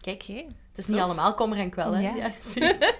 Kijk, 0.00 0.22
het 0.26 0.78
is 0.78 0.86
niet 0.86 0.98
allemaal 1.00 1.34
kommer 1.34 1.58
en 1.58 1.70
kwel, 1.70 1.94
hè? 1.94 2.00
Ja. 2.02 2.12
de 2.12 2.18
jaren 2.18 2.34
70. 2.40 2.94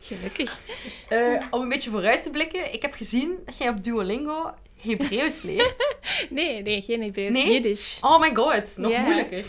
gelukkig. 0.00 0.60
Eh, 1.08 1.42
om 1.50 1.62
een 1.62 1.68
beetje 1.68 1.90
vooruit 1.90 2.22
te 2.22 2.30
blikken. 2.30 2.72
Ik 2.72 2.82
heb 2.82 2.94
gezien 2.94 3.38
dat 3.44 3.56
jij 3.56 3.68
op 3.68 3.82
Duolingo 3.82 4.54
Hebreeuws 4.80 5.42
leert. 5.42 5.88
Nee, 6.30 6.62
nee, 6.62 6.82
geen 6.82 7.02
Hebreeuws. 7.02 7.34
Nee? 7.34 7.52
Jiddisch. 7.52 7.98
Oh 8.00 8.20
my 8.20 8.34
god, 8.34 8.76
nog 8.76 8.98
moeilijker. 8.98 9.44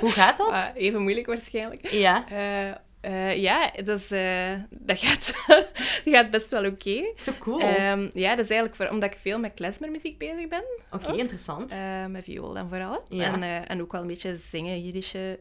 Hoe 0.00 0.10
gaat 0.10 0.36
dat? 0.36 0.50
Ah, 0.52 0.66
even 0.74 1.02
moeilijk 1.02 1.26
waarschijnlijk. 1.26 1.88
Ja, 1.90 2.24
Eh, 2.28 2.74
eh, 3.04 3.36
ja, 3.36 3.70
dat, 3.84 3.98
is, 3.98 4.10
eh, 4.10 4.52
dat, 4.70 4.98
gaat, 4.98 5.34
dat 5.46 5.70
gaat 6.04 6.30
best 6.30 6.50
wel 6.50 6.64
oké. 6.64 7.12
zo 7.18 7.32
cool. 7.38 7.60
Ehm, 7.60 8.10
ja, 8.14 8.28
dat 8.34 8.44
is 8.44 8.50
eigenlijk 8.50 8.74
voor, 8.74 8.88
omdat 8.88 9.10
ik 9.12 9.18
veel 9.20 9.38
met 9.38 9.54
klezmermuziek 9.54 10.18
bezig 10.18 10.48
ben. 10.48 10.64
Oké, 10.90 11.12
interessant. 11.12 11.72
Eh, 11.72 12.06
met 12.06 12.24
viool 12.24 12.52
dan 12.52 12.68
vooral. 12.68 13.04
Ja. 13.08 13.32
En, 13.32 13.66
en 13.68 13.82
ook 13.82 13.92
wel 13.92 14.00
een 14.00 14.06
beetje 14.06 14.36
zingen, 14.36 14.82
Jiddische 14.82 15.38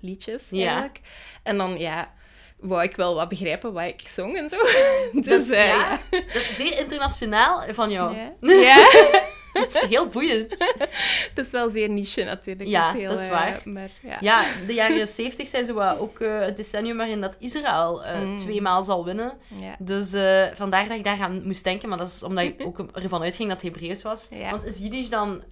liedjes 0.00 0.46
Ja. 0.50 0.66
eigenlijk. 0.66 1.00
En 1.42 1.56
dan, 1.56 1.78
ja, 1.78 2.12
wou 2.60 2.82
ik 2.82 2.96
wel 2.96 3.14
wat 3.14 3.28
begrijpen 3.28 3.72
wat 3.72 3.84
ik 3.84 4.08
zong 4.08 4.36
en 4.36 4.48
zo. 4.48 4.56
dus 5.30 5.48
ja. 5.48 5.64
ja. 5.64 5.98
Dat 6.10 6.34
is 6.34 6.56
zeer 6.56 6.78
internationaal 6.78 7.62
van 7.68 7.90
jou. 7.90 8.16
Ja. 8.16 8.32
ja. 8.40 8.88
Dat 9.62 9.74
is 9.74 9.80
heel 9.80 10.06
boeiend. 10.06 10.54
Het 11.34 11.46
is 11.46 11.50
wel 11.50 11.70
zeer 11.70 11.88
niche 11.88 12.24
natuurlijk. 12.24 12.68
Ja, 12.68 12.92
heel, 12.92 13.10
dat 13.10 13.18
is 13.18 13.24
eh, 13.24 13.30
waar. 13.30 13.60
maar, 13.64 13.90
ja. 14.00 14.16
Ja, 14.20 14.44
de 14.66 14.74
jaren 14.74 15.08
70 15.22 15.48
zijn 15.48 15.64
zo 15.64 15.74
wat 15.74 15.98
ook 15.98 16.20
eh, 16.20 16.40
het 16.40 16.56
decennium 16.56 16.96
waarin 16.96 17.20
dat 17.20 17.36
Israël 17.38 18.02
Mm. 18.22 18.36
tweemaal 18.38 18.82
zal 18.82 19.04
winnen. 19.04 19.32
Ja. 19.60 19.76
Dus 19.78 20.10
vandaar 20.54 20.88
dat 20.88 20.96
ik 20.96 21.04
daar 21.04 21.20
aan 21.20 21.42
moest 21.46 21.64
denken. 21.64 21.88
Maar 21.88 21.98
dat 21.98 22.06
is 22.08 22.22
omdat 22.22 22.44
ik 22.44 22.62
ook 22.66 22.78
ervan 22.92 23.22
uitging 23.22 23.48
dat 23.48 23.62
het 23.62 23.72
Hebreeuws 23.72 24.02
was. 24.02 24.28
Ja. 24.30 24.50
Want 24.50 24.64
is 24.64 24.78
Jiddisch 24.78 25.08
dan 25.10 25.42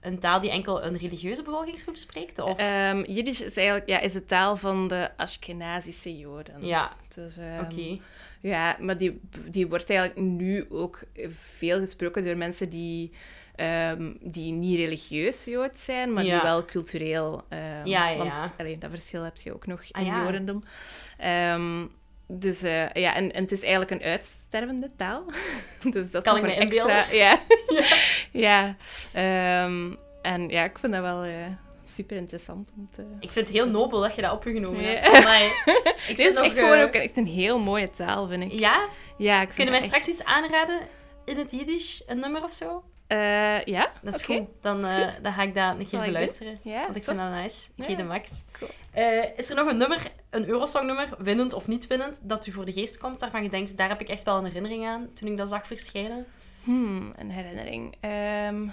een 0.00 0.18
taal 0.18 0.40
die 0.40 0.50
enkel 0.50 0.84
een 0.84 0.96
religieuze 0.98 1.42
bevolkingsgroep 1.42 1.96
spreekt? 1.96 2.38
Of... 2.38 2.58
Ehm, 2.58 3.02
Jiddisch 3.06 3.40
is 3.42 3.56
eigenlijk 3.56 3.88
ja, 3.88 4.00
is 4.00 4.12
de 4.12 4.24
taal 4.24 4.56
van 4.56 4.88
de 4.88 5.10
Ashkenazische 5.16 6.18
Joden. 6.18 6.66
ja, 6.66 6.96
Dus, 7.14 7.36
ehm, 7.36 7.60
oké. 7.64 7.98
Ja, 8.40 8.76
maar 8.80 8.96
die, 8.98 9.20
die 9.48 9.68
wordt 9.68 9.90
eigenlijk 9.90 10.20
nu 10.28 10.66
ook 10.70 11.02
veel 11.28 11.78
gesproken 11.78 12.24
door 12.24 12.36
mensen 12.36 12.68
die, 12.68 13.12
ehm, 13.56 14.12
die 14.20 14.52
niet 14.52 14.76
religieus 14.76 15.44
Jood 15.44 15.76
zijn, 15.76 16.12
maar 16.12 16.24
Ja. 16.24 16.34
die 16.34 16.42
wel 16.42 16.64
cultureel... 16.64 17.44
Ja, 17.50 18.08
ja, 18.08 18.16
want 18.16 18.30
ja. 18.30 18.54
allee, 18.58 18.78
dat 18.78 18.90
verschil 18.90 19.22
heb 19.22 19.36
je 19.36 19.54
ook 19.54 19.66
nog 19.66 19.82
Ah, 19.90 20.00
in 20.00 20.06
ja. 20.06 20.24
Jodendom. 20.24 20.62
Dus 22.32 22.62
eh, 22.62 22.92
ja, 22.92 23.14
en, 23.14 23.32
en 23.32 23.42
het 23.42 23.52
is 23.52 23.60
eigenlijk 23.60 23.90
een 23.90 24.02
uitstervende 24.02 24.90
taal. 24.96 25.24
dus 25.94 26.10
dat 26.10 26.24
is 26.26 26.30
Kan 26.32 26.40
nog 26.40 26.50
ik 26.50 26.58
een 26.58 26.68
me 26.68 26.74
extra... 26.74 27.04
Ja. 27.12 27.38
ja. 28.46 28.76
Ehm, 29.12 29.94
en 30.22 30.48
ja, 30.48 30.64
ik 30.64 30.78
vind 30.78 30.92
dat 30.92 31.02
wel 31.02 31.22
eh, 31.22 31.32
super 31.84 32.16
interessant 32.16 32.68
om 32.76 32.88
te... 32.94 33.02
Ik 33.20 33.30
vind 33.32 33.46
het 33.48 33.56
heel 33.56 33.68
nobel 33.68 34.00
dat 34.00 34.14
je 34.14 34.22
dat 34.22 34.32
opgenomen 34.32 34.82
Ja. 34.82 34.88
hebt. 34.88 35.14
Amai. 35.14 35.46
Ik 35.46 36.04
Dit 36.06 36.18
zit 36.18 36.28
is 36.28 36.34
nog, 36.34 36.44
echt 36.44 36.56
eh, 36.56 36.62
gewoon 36.62 36.80
ook 36.82 36.92
echt 36.92 37.16
een 37.16 37.26
heel 37.26 37.58
mooie 37.58 37.90
taal, 37.90 38.26
vind 38.28 38.40
ik. 38.40 38.52
Ja? 38.52 38.88
Ja, 39.16 39.34
ik 39.36 39.42
vind 39.42 39.54
Kunnen 39.54 39.74
wij 39.74 39.82
straks 39.82 40.08
iets 40.08 40.24
aanraden 40.24 40.78
in 41.24 41.36
het 41.38 41.50
Jiddisch? 41.50 42.02
Een 42.06 42.18
nummer 42.18 42.44
of 42.44 42.52
zo? 42.52 42.84
Eh, 43.10 43.64
ja, 43.64 43.90
Dat 44.02 44.14
is 44.14 44.22
goed. 44.22 44.42
Dan, 44.60 44.78
Is 44.78 44.84
eh, 44.84 45.08
goed. 45.08 45.22
dan 45.22 45.32
ga 45.32 45.42
ik 45.42 45.54
dat 45.54 45.78
een 45.78 45.88
keer 45.88 46.00
beluisteren. 46.00 46.58
Ja, 46.62 46.82
Want 46.84 46.96
ik 46.96 47.04
vind 47.04 47.16
dat 47.18 47.30
nice. 47.30 47.68
Ik 47.68 47.72
Ja. 47.76 47.84
geef 47.84 47.96
de 47.96 48.02
max. 48.02 48.30
Cool. 48.58 48.70
Eh, 48.90 49.24
is 49.36 49.50
er 49.50 49.56
nog 49.56 49.68
een 49.70 49.76
nummer, 49.76 50.10
een 50.30 50.48
Eurosong-nummer, 50.48 51.08
winnend 51.18 51.52
of 51.52 51.66
niet 51.66 51.86
winnend, 51.86 52.20
dat 52.28 52.46
u 52.46 52.52
voor 52.52 52.64
de 52.64 52.72
geest 52.72 52.98
komt, 52.98 53.20
waarvan 53.20 53.42
je 53.42 53.48
denkt, 53.48 53.76
daar 53.76 53.88
heb 53.88 54.00
ik 54.00 54.08
echt 54.08 54.22
wel 54.22 54.36
een 54.38 54.44
herinnering 54.44 54.86
aan, 54.86 55.08
toen 55.14 55.28
ik 55.28 55.36
dat 55.36 55.48
zag 55.48 55.66
verschijnen? 55.66 56.26
Hmm, 56.64 57.10
een 57.18 57.30
herinnering. 57.30 57.94
Ehm, 58.00 58.68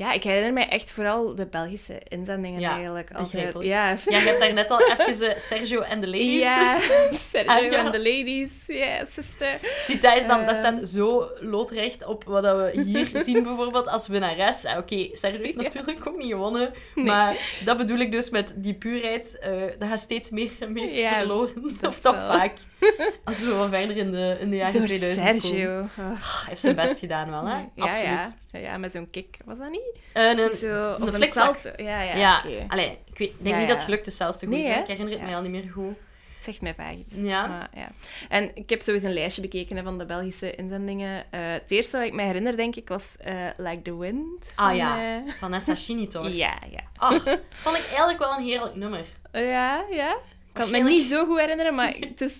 ja, 0.00 0.12
ik 0.12 0.22
herinner 0.22 0.52
mij 0.52 0.68
echt 0.68 0.90
vooral 0.90 1.34
de 1.34 1.46
Belgische 1.46 2.00
inzendingen 2.08 2.60
Ja, 2.60 2.72
eigenlijk. 2.74 3.10
Altijd. 3.14 3.54
Ja, 3.60 3.88
Ja, 3.88 3.96
je 4.04 4.16
hebt 4.16 4.40
daar 4.40 4.52
net 4.52 4.70
al 4.70 4.80
even 4.90 5.30
eh, 5.30 5.38
Sergio 5.38 5.80
en 5.80 6.00
de 6.00 6.06
Ladies. 6.06 6.42
Ja, 6.42 6.78
Sergio 7.30 7.52
Ah, 7.52 7.84
en 7.86 7.92
de 7.92 7.98
ladies. 7.98 8.50
Ja, 8.66 9.04
sister. 9.10 9.58
Zie, 9.84 9.98
dat, 9.98 10.16
is 10.16 10.26
dan, 10.26 10.38
dat 10.46 10.48
Ehm. 10.48 10.58
staat 10.76 10.88
zo 10.88 11.28
loodrecht 11.40 12.04
op 12.06 12.24
wat 12.24 12.42
we 12.44 12.80
hier 12.84 13.08
zien 13.24 13.42
bijvoorbeeld 13.42 13.88
als 13.88 14.08
winnares. 14.08 14.64
Ah, 14.64 14.78
Oké, 14.78 15.08
Sergio 15.12 15.42
heeft 15.42 15.56
natuurlijk 15.56 16.06
ook 16.06 16.16
niet 16.18 16.30
gewonnen, 16.32 16.72
Nee. 16.94 17.04
maar 17.04 17.36
dat 17.64 17.76
bedoel 17.76 17.98
ik 17.98 18.12
dus 18.12 18.30
met 18.30 18.52
die 18.56 18.74
puurheid. 18.74 19.38
eh, 19.38 19.50
dat 19.78 19.88
gaat 19.88 20.00
steeds 20.00 20.30
meer 20.30 20.50
en 20.60 20.72
meer 20.72 21.08
verloren. 21.08 21.76
dat 21.80 21.90
Of 21.90 22.00
toch 22.00 22.16
wel. 22.26 22.36
vaak. 22.36 22.52
Als 23.24 23.44
we 23.44 23.54
wat 23.54 23.68
verder 23.68 23.96
in 23.96 24.10
de, 24.10 24.36
in 24.40 24.50
de 24.50 24.56
jaren 24.56 24.72
Door 24.72 24.84
2000 24.84 25.26
komen. 25.26 25.40
Sergio. 25.40 25.78
Oh. 25.80 25.88
Hij 25.96 26.48
heeft 26.48 26.60
zijn 26.60 26.74
best 26.76 26.98
gedaan 26.98 27.30
wel, 27.30 27.46
hè? 27.46 27.54
Ja, 27.74 27.84
Absoluut. 27.88 28.38
Ja, 28.50 28.58
ja, 28.58 28.76
met 28.78 28.92
zo'n 28.92 29.10
kick. 29.10 29.36
Was 29.44 29.58
dat 29.58 29.70
niet? 29.70 29.98
Eh, 30.12 30.28
een- 30.30 30.52
zo 30.56 30.94
een 30.98 31.14
een 31.22 31.84
Ja, 31.84 32.02
ja, 32.02 32.16
Ja, 32.16 32.42
oké. 32.46 32.64
allee, 32.68 32.98
ik, 33.12 33.18
weet, 33.18 33.32
denk 33.38 33.54
Ja, 33.54 33.58
niet 33.58 33.68
dat 33.68 33.76
het 33.76 33.84
gelukt 33.84 34.06
is 34.06 34.16
zelfs 34.16 34.38
te 34.38 34.46
goed. 34.46 34.54
Nee? 34.54 34.72
Ik 34.78 34.86
herinner 34.86 35.12
het 35.12 35.22
mij 35.22 35.34
al 35.36 35.42
niet 35.42 35.50
meer 35.50 35.70
goed. 35.72 35.94
Het 36.34 36.48
zegt 36.48 36.60
mij 36.62 36.74
vaak 36.74 36.94
iets. 36.94 37.14
Ja. 37.16 37.46
Maar, 37.46 37.68
ja. 37.74 37.88
En 38.28 38.50
ik 38.54 38.70
heb 38.70 38.82
sowieso 38.82 39.06
een 39.06 39.12
lijstje 39.12 39.42
bekeken 39.42 39.82
van 39.84 39.98
de 39.98 40.04
Belgische 40.06 40.54
inzendingen. 40.54 41.24
Eh, 41.30 41.40
het 41.42 41.70
eerste 41.70 41.96
wat 41.96 42.06
ik 42.06 42.12
me 42.12 42.22
herinner, 42.22 42.56
denk 42.56 42.76
ik, 42.76 42.88
was 42.88 43.16
eh, 43.20 43.34
Like 43.56 43.82
the 43.82 43.98
Wind. 43.98 44.52
Ah 44.56 44.66
van, 44.66 44.76
ja, 44.76 45.22
Vanessa 45.38 45.74
Chini 45.74 46.08
toch? 46.08 46.28
ja, 46.44 46.58
ja. 46.70 46.80
Ach, 46.96 47.22
vond 47.50 47.76
ik 47.76 47.84
eigenlijk 47.88 48.18
wel 48.18 48.32
een 48.38 48.44
heerlijk 48.44 48.74
nummer. 48.74 49.04
Ja, 49.32 49.84
ja. 49.90 50.16
Ik 50.52 50.56
kan 50.66 50.74
het 50.74 50.82
me 50.82 50.88
niet 50.88 51.06
zo 51.08 51.26
goed 51.26 51.38
herinneren, 51.38 51.74
maar 51.74 51.94
het 52.10 52.20
is... 52.20 52.36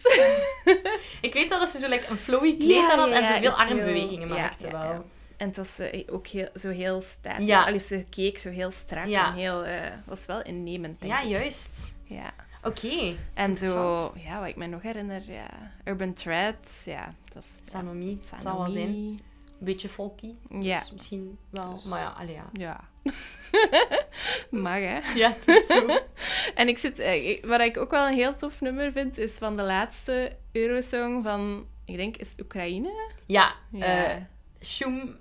Ik 1.21 1.33
weet 1.33 1.51
wel 1.51 1.59
dat 1.59 1.69
ze 1.69 1.79
zo 1.79 1.89
like, 1.89 2.09
een 2.11 2.17
flowy 2.17 2.57
kleed 2.57 2.69
Ja, 2.69 2.93
aan 2.93 2.99
had 2.99 3.09
ja, 3.09 3.15
en 3.17 3.25
zoveel 3.27 3.41
heel- 3.41 3.53
armbewegingen 3.53 4.29
maakte 4.29 4.71
wel. 4.71 5.05
En 5.37 5.47
het 5.47 5.57
was 5.57 5.79
eh, 5.79 6.03
ook 6.11 6.27
heel, 6.27 6.49
zo 6.55 6.71
heel 6.71 7.01
statisch. 7.01 7.47
Ja. 7.47 7.65
Allee, 7.65 7.79
ze 7.81 8.05
keek 8.11 8.39
zo 8.39 8.51
heel 8.51 8.71
strak 8.71 9.07
en 9.07 9.33
heel... 9.33 9.65
eh 9.65 9.81
was 10.05 10.27
wel 10.27 10.43
innemend, 10.43 11.01
denk 11.01 11.13
Ja, 11.13 11.21
ik. 11.21 11.29
juist. 11.29 11.97
Ja. 12.05 12.31
Oké. 12.63 13.17
En 13.35 13.57
zo... 13.57 14.13
Ja, 14.25 14.39
wat 14.41 14.49
ik 14.49 14.57
me 14.57 14.67
nog 14.67 14.83
herinner, 14.83 15.23
ja... 15.33 15.47
Urban 15.85 16.13
Thread, 16.13 16.83
ja. 16.85 17.09
Dat 17.35 17.45
is... 17.63 17.71
Sanomi, 17.71 18.11
ja, 18.11 18.17
het 18.31 18.43
zal 18.43 18.59
wel 18.59 18.71
zijn. 18.71 18.87
Sanomi. 18.87 19.09
Een 19.59 19.67
beetje 19.67 19.89
folky. 19.89 20.35
Ja. 20.59 20.79
Dus 20.79 20.93
misschien 20.93 21.39
wel. 21.51 21.75
Dus- 21.75 21.85
Maar 21.85 22.01
ja, 22.01 22.15
allee, 22.19 22.35
ja. 22.35 22.49
Ja. 22.53 22.81
Mag, 24.51 24.79
hè? 24.79 24.99
Ja, 25.15 25.29
het 25.31 25.49
is 25.49 25.67
zo. 25.67 25.87
En 26.55 26.69
ik 26.69 26.79
zit, 26.79 26.99
eh, 26.99 27.29
ik- 27.29 27.45
wat 27.47 27.61
ik 27.61 27.77
ook 27.77 27.91
wel 27.91 28.07
een 28.07 28.15
heel 28.15 28.35
tof 28.35 28.61
nummer 28.61 28.93
vind, 28.93 29.19
is 29.19 29.39
van 29.39 29.57
de 29.57 29.63
laatste 29.63 30.31
Eurosong 30.53 31.25
van, 31.25 31.67
ik 31.85 31.97
denk, 31.97 32.17
is 32.17 32.31
het 32.31 32.41
Oekraïne? 32.41 33.11
Ja, 33.27 33.55
Ja. 33.73 34.05
eh 34.11 34.17
Shum 34.63 35.17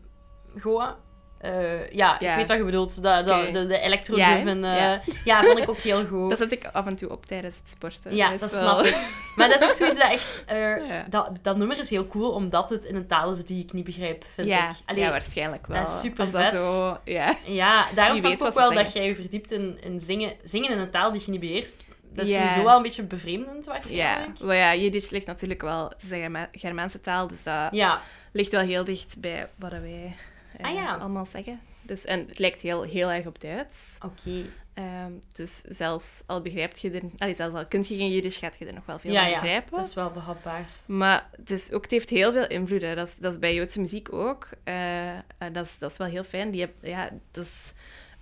Goa. 0.59 0.97
Eh, 1.39 1.91
ja, 1.91 2.15
Ja. 2.19 2.29
ik 2.31 2.35
weet 2.35 2.47
wat 2.47 2.57
je 2.57 2.63
bedoelt. 2.63 3.03
Dat, 3.03 3.25
dat, 3.25 3.41
Oké. 3.43 3.51
de, 3.51 3.65
de 3.67 3.79
electro 3.79 4.17
Ja, 4.17 4.27
hè? 4.29 4.33
driven, 4.35 4.63
eh, 4.63 4.75
Ja. 4.75 5.01
ja. 5.25 5.43
vond 5.43 5.59
ik 5.59 5.69
ook 5.69 5.77
heel 5.77 6.05
goed. 6.05 6.29
Dat 6.29 6.37
zet 6.37 6.51
ik 6.51 6.65
af 6.71 6.85
en 6.85 6.95
toe 6.95 7.09
op 7.09 7.25
tijdens 7.25 7.57
het 7.57 7.69
sporten. 7.69 8.15
Ja, 8.15 8.29
dat 8.29 8.39
wel- 8.39 8.49
snap 8.49 8.85
ik. 8.85 8.97
Maar 9.35 9.49
dat 9.49 9.61
is 9.61 9.67
ook 9.67 9.73
zoiets 9.73 9.99
dat 9.99 10.11
echt... 10.11 10.43
eh, 10.47 10.57
Ja. 10.89 11.05
dat, 11.09 11.31
dat 11.41 11.57
nummer 11.57 11.77
is 11.79 11.89
heel 11.89 12.07
cool, 12.07 12.31
omdat 12.31 12.69
het 12.69 12.85
in 12.85 12.95
een 12.95 13.07
taal 13.07 13.31
is 13.31 13.45
die 13.45 13.63
ik 13.63 13.73
niet 13.73 13.83
begrijp, 13.83 14.25
vind 14.33 14.47
Ja, 14.47 14.69
ik. 14.69 14.75
Allee, 14.85 15.03
ja, 15.03 15.09
waarschijnlijk 15.09 15.67
wel. 15.67 15.77
dat 15.77 15.87
is 15.87 15.99
super 15.99 16.21
Als 16.23 16.31
dat 16.31 16.47
vet. 16.47 16.61
zo, 16.61 16.95
ja. 17.03 17.33
Ja, 17.45 17.85
daarom 17.95 18.17
snap 18.17 18.31
ik 18.31 18.43
ook 18.43 18.53
wel 18.53 18.73
dat 18.73 18.93
jij 18.93 19.05
je 19.05 19.15
verdiept 19.15 19.51
in, 19.51 19.77
in 19.83 19.99
zingen, 19.99 20.33
zingen 20.43 20.71
in 20.71 20.79
een 20.79 20.89
taal 20.91 21.11
die 21.11 21.21
je 21.25 21.31
niet 21.31 21.39
beheerst. 21.39 21.83
Dat 22.13 22.25
is 22.27 22.33
Ja. 22.33 22.39
sowieso 22.39 22.63
wel 22.63 22.75
een 22.75 22.81
beetje 22.83 23.03
bevreemdend, 23.03 23.65
Ja, 23.65 23.71
waarschijnlijk. 23.71 24.39
maar 24.39 24.55
ja, 24.55 24.75
Jiddisch 24.75 25.09
ligt 25.09 25.25
natuurlijk 25.25 25.61
wel, 25.61 25.89
het 25.89 26.01
is 26.01 26.09
een 26.11 26.19
Germa- 26.19 26.49
Germaanse 26.51 26.99
taal, 27.01 27.27
dus 27.27 27.43
dat 27.43 27.67
Ja, 27.71 28.01
ligt 28.31 28.51
wel 28.51 28.61
heel 28.61 28.83
dicht 28.83 29.15
bij 29.19 29.49
wat 29.55 29.71
wij 29.71 30.15
eh, 30.57 30.65
Ah, 30.65 30.73
ja. 30.73 30.95
allemaal 30.95 31.25
zeggen. 31.25 31.59
Dus, 31.81 32.05
en 32.05 32.25
het 32.27 32.39
lijkt 32.39 32.61
heel, 32.61 32.81
heel 32.83 33.11
erg 33.11 33.25
op 33.25 33.41
Duits. 33.41 33.97
oké. 34.05 34.45
Ehm, 34.73 35.11
dus 35.35 35.61
zelfs 35.67 36.23
al 36.25 36.41
begrijpt 36.41 36.81
je 36.81 36.91
er... 36.91 37.01
Allee, 37.17 37.33
zelfs 37.35 37.55
al 37.55 37.65
kun 37.65 37.79
je 37.87 37.95
geen 37.95 38.11
Jiddisch, 38.11 38.37
gaat 38.37 38.55
je 38.59 38.65
er 38.65 38.73
nog 38.73 38.85
wel 38.85 38.99
veel 38.99 39.11
Ja, 39.11 39.19
van 39.21 39.29
ja, 39.29 39.39
begrijpen. 39.39 39.77
het 39.77 39.85
is 39.87 39.93
wel 39.93 40.11
behapbaar. 40.11 40.65
Maar 40.85 41.29
het, 41.35 41.51
is 41.51 41.71
ook, 41.71 41.81
het 41.81 41.91
heeft 41.91 42.09
heel 42.09 42.31
veel 42.31 42.47
invloeden. 42.47 42.95
Dat 42.95 43.07
is, 43.07 43.17
dat 43.17 43.31
is 43.33 43.39
bij 43.39 43.53
Joodse 43.53 43.79
muziek 43.79 44.13
ook. 44.13 44.49
Eh, 44.63 45.09
eh, 45.17 45.21
dat, 45.51 45.65
is, 45.65 45.77
dat 45.77 45.91
is 45.91 45.97
wel 45.97 46.07
heel 46.07 46.23
fijn. 46.23 46.51
Die 46.51 46.61
heb, 46.61 46.71
ja, 46.81 47.09
dat 47.31 47.43
is 47.45 47.73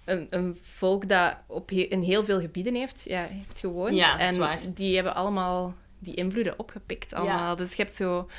een, 0.06 0.28
een 0.30 0.60
volk 0.62 1.10
dat 1.10 1.38
op 1.48 1.70
he- 1.70 1.76
in 1.90 2.02
heel 2.02 2.24
veel 2.24 2.40
gebieden 2.40 2.76
heeft, 2.76 3.04
ja, 3.04 3.26
heeft 3.30 3.60
gewoond. 3.60 3.96
Ja, 3.96 4.18
dat 4.18 4.28
is 4.30 4.34
en 4.34 4.40
waar. 4.40 4.60
die 4.74 4.96
hebben 4.96 5.16
allemaal 5.16 5.76
die 6.00 6.14
invloeden 6.16 6.60
opgepikt. 6.60 7.14
Allemaal. 7.14 7.50
Ja. 7.50 7.56
Dus 7.56 7.74
je 7.74 7.84
hebt 7.84 7.96
zo 7.96 8.30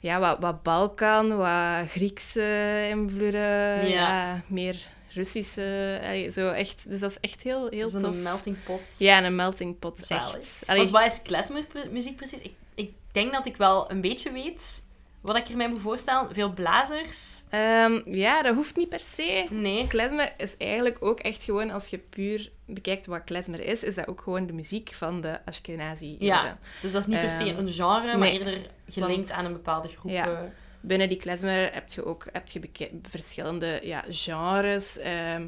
ja, 0.00 0.18
wat, 0.18 0.38
wat 0.40 0.62
Balkan, 0.62 1.36
wat 1.36 1.88
Griekse 1.88 2.86
invloeden, 2.90 3.88
ja. 3.88 4.42
meer 4.48 4.76
Russische. 5.10 5.98
allee, 6.02 6.30
zo 6.30 6.50
echt, 6.50 6.88
dus 6.90 7.00
dat 7.00 7.10
is 7.10 7.20
echt 7.20 7.42
heel, 7.42 7.68
heel 7.68 7.88
Zo'n 7.88 8.02
tof. 8.02 8.14
melting 8.16 8.56
pot. 8.64 8.80
Ja, 8.98 9.24
een 9.24 9.34
melting 9.34 9.78
pot. 9.78 9.98
Zalig. 9.98 10.36
Echt. 10.36 10.62
Allee, 10.66 10.80
Want 10.80 10.90
wat 10.90 11.12
is 11.12 11.22
klezmermuziek 11.22 12.16
precies? 12.16 12.40
Ik, 12.40 12.54
ik 12.74 12.92
denk 13.12 13.32
dat 13.32 13.46
ik 13.46 13.56
wel 13.56 13.90
een 13.90 14.00
beetje 14.00 14.32
weet 14.32 14.86
wat 15.28 15.36
ik 15.36 15.48
er 15.48 15.56
mij 15.56 15.68
moet 15.68 15.80
voorstellen. 15.80 16.34
Veel 16.34 16.52
blazers? 16.52 17.42
ehm, 17.50 18.00
ja, 18.04 18.42
dat 18.42 18.54
hoeft 18.54 18.76
niet 18.76 18.88
per 18.88 19.00
se. 19.00 19.46
Nee. 19.50 19.86
Klezmer 19.86 20.32
is 20.36 20.56
eigenlijk 20.56 20.96
ook 21.00 21.20
echt 21.20 21.42
gewoon, 21.42 21.70
als 21.70 21.86
je 21.88 21.98
puur 21.98 22.50
bekijkt 22.66 23.06
wat 23.06 23.24
klezmer 23.24 23.60
is, 23.60 23.82
is 23.84 23.94
dat 23.94 24.08
ook 24.08 24.20
gewoon 24.20 24.46
de 24.46 24.52
muziek 24.52 24.90
van 24.94 25.20
de 25.20 25.38
Ashkenazi. 25.44 26.16
Ja, 26.18 26.58
dus 26.82 26.92
dat 26.92 27.00
is 27.00 27.06
niet 27.06 27.20
per 27.20 27.32
se 27.32 27.44
Ehm, 27.44 27.58
een 27.58 27.68
genre, 27.68 28.06
maar 28.06 28.18
nee. 28.18 28.38
eerder 28.38 28.58
gelinkt 28.88 29.28
Want- 29.28 29.32
aan 29.40 29.44
een 29.44 29.52
bepaalde 29.52 29.88
groep. 29.88 30.10
Ja. 30.10 30.26
eh. 30.28 30.38
Binnen 30.80 31.08
die 31.08 31.18
klezmer 31.18 31.72
heb 31.74 31.90
je 31.90 32.04
ook 32.04 32.26
heb 32.32 32.48
je 32.48 32.60
verschillende 33.02 33.80
ja, 33.82 34.04
genres, 34.08 34.98
ehm, 34.98 35.46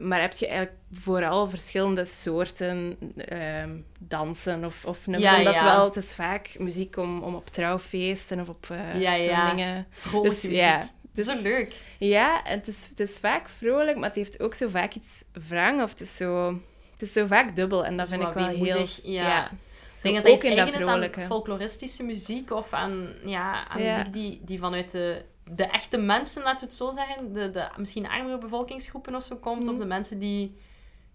maar 0.00 0.20
heb 0.20 0.32
je 0.32 0.46
eigenlijk 0.46 0.78
vooral 0.92 1.46
verschillende 1.48 2.04
soorten 2.04 2.98
ehm, 3.16 3.70
dansen 3.98 4.64
of, 4.64 4.84
of 4.84 5.06
nummers. 5.06 5.30
Ja, 5.32 5.38
Omdat 5.38 5.54
ja. 5.54 5.64
wel, 5.64 5.84
het 5.84 5.96
is 5.96 6.14
vaak 6.14 6.56
muziek 6.58 6.96
om, 6.96 7.22
om 7.22 7.34
op 7.34 7.50
trouwfeesten 7.50 8.40
of 8.40 8.48
op 8.48 8.66
eh 8.70 9.00
Ja, 9.00 9.16
zo'n 9.16 9.24
ja. 9.24 9.50
dingen. 9.50 9.86
Vrolijke 9.90 10.28
Dus 10.30 10.42
muziek. 10.42 10.58
ja, 10.58 10.78
Het 11.08 11.18
is 11.18 11.24
zo 11.24 11.42
leuk. 11.42 11.74
Ja, 11.98 12.44
en 12.44 12.58
het 12.58 12.68
is, 12.68 12.86
het 12.88 13.00
is 13.00 13.18
vaak 13.18 13.48
vrolijk, 13.48 13.96
maar 13.96 14.06
het 14.08 14.16
heeft 14.16 14.40
ook 14.42 14.54
zo 14.54 14.68
vaak 14.68 14.94
iets 14.94 15.24
wrang. 15.48 15.82
Of 15.82 15.90
het 15.90 16.00
is 16.00 16.16
zo, 16.16 16.46
het 16.92 17.02
is 17.02 17.12
zo 17.12 17.26
vaak 17.26 17.56
dubbel. 17.56 17.84
En 17.84 17.96
dat 17.96 18.08
vind 18.08 18.22
ik 18.22 18.32
wel 18.32 18.46
heel... 18.48 18.86
ja. 19.02 19.50
Ik 19.96 20.12
denk 20.12 20.24
dat 20.24 20.32
ook 20.32 20.42
dat 20.42 20.50
iets 20.50 20.50
in 20.50 20.56
dat 20.56 20.74
eigen 20.86 21.10
is 21.12 21.18
aan 21.20 21.26
folkloristische 21.26 22.02
muziek 22.02 22.50
of 22.50 22.72
aan, 22.72 23.08
ja, 23.24 23.68
aan 23.68 23.82
Ja. 23.82 23.96
muziek 23.96 24.12
die, 24.12 24.40
die 24.44 24.58
vanuit 24.58 24.90
de, 24.90 25.24
de 25.50 25.64
echte 25.64 25.96
mensen, 25.98 26.42
laten 26.42 26.60
we 26.60 26.64
het 26.66 26.74
zo 26.74 26.90
zeggen, 26.90 27.32
de, 27.32 27.50
de 27.50 27.68
misschien 27.76 28.08
armere 28.08 28.38
bevolkingsgroepen 28.38 29.14
of 29.14 29.22
zo 29.22 29.36
komt, 29.36 29.62
Mhm. 29.62 29.70
of 29.72 29.78
de 29.78 29.84
mensen 29.84 30.18
die, 30.18 30.56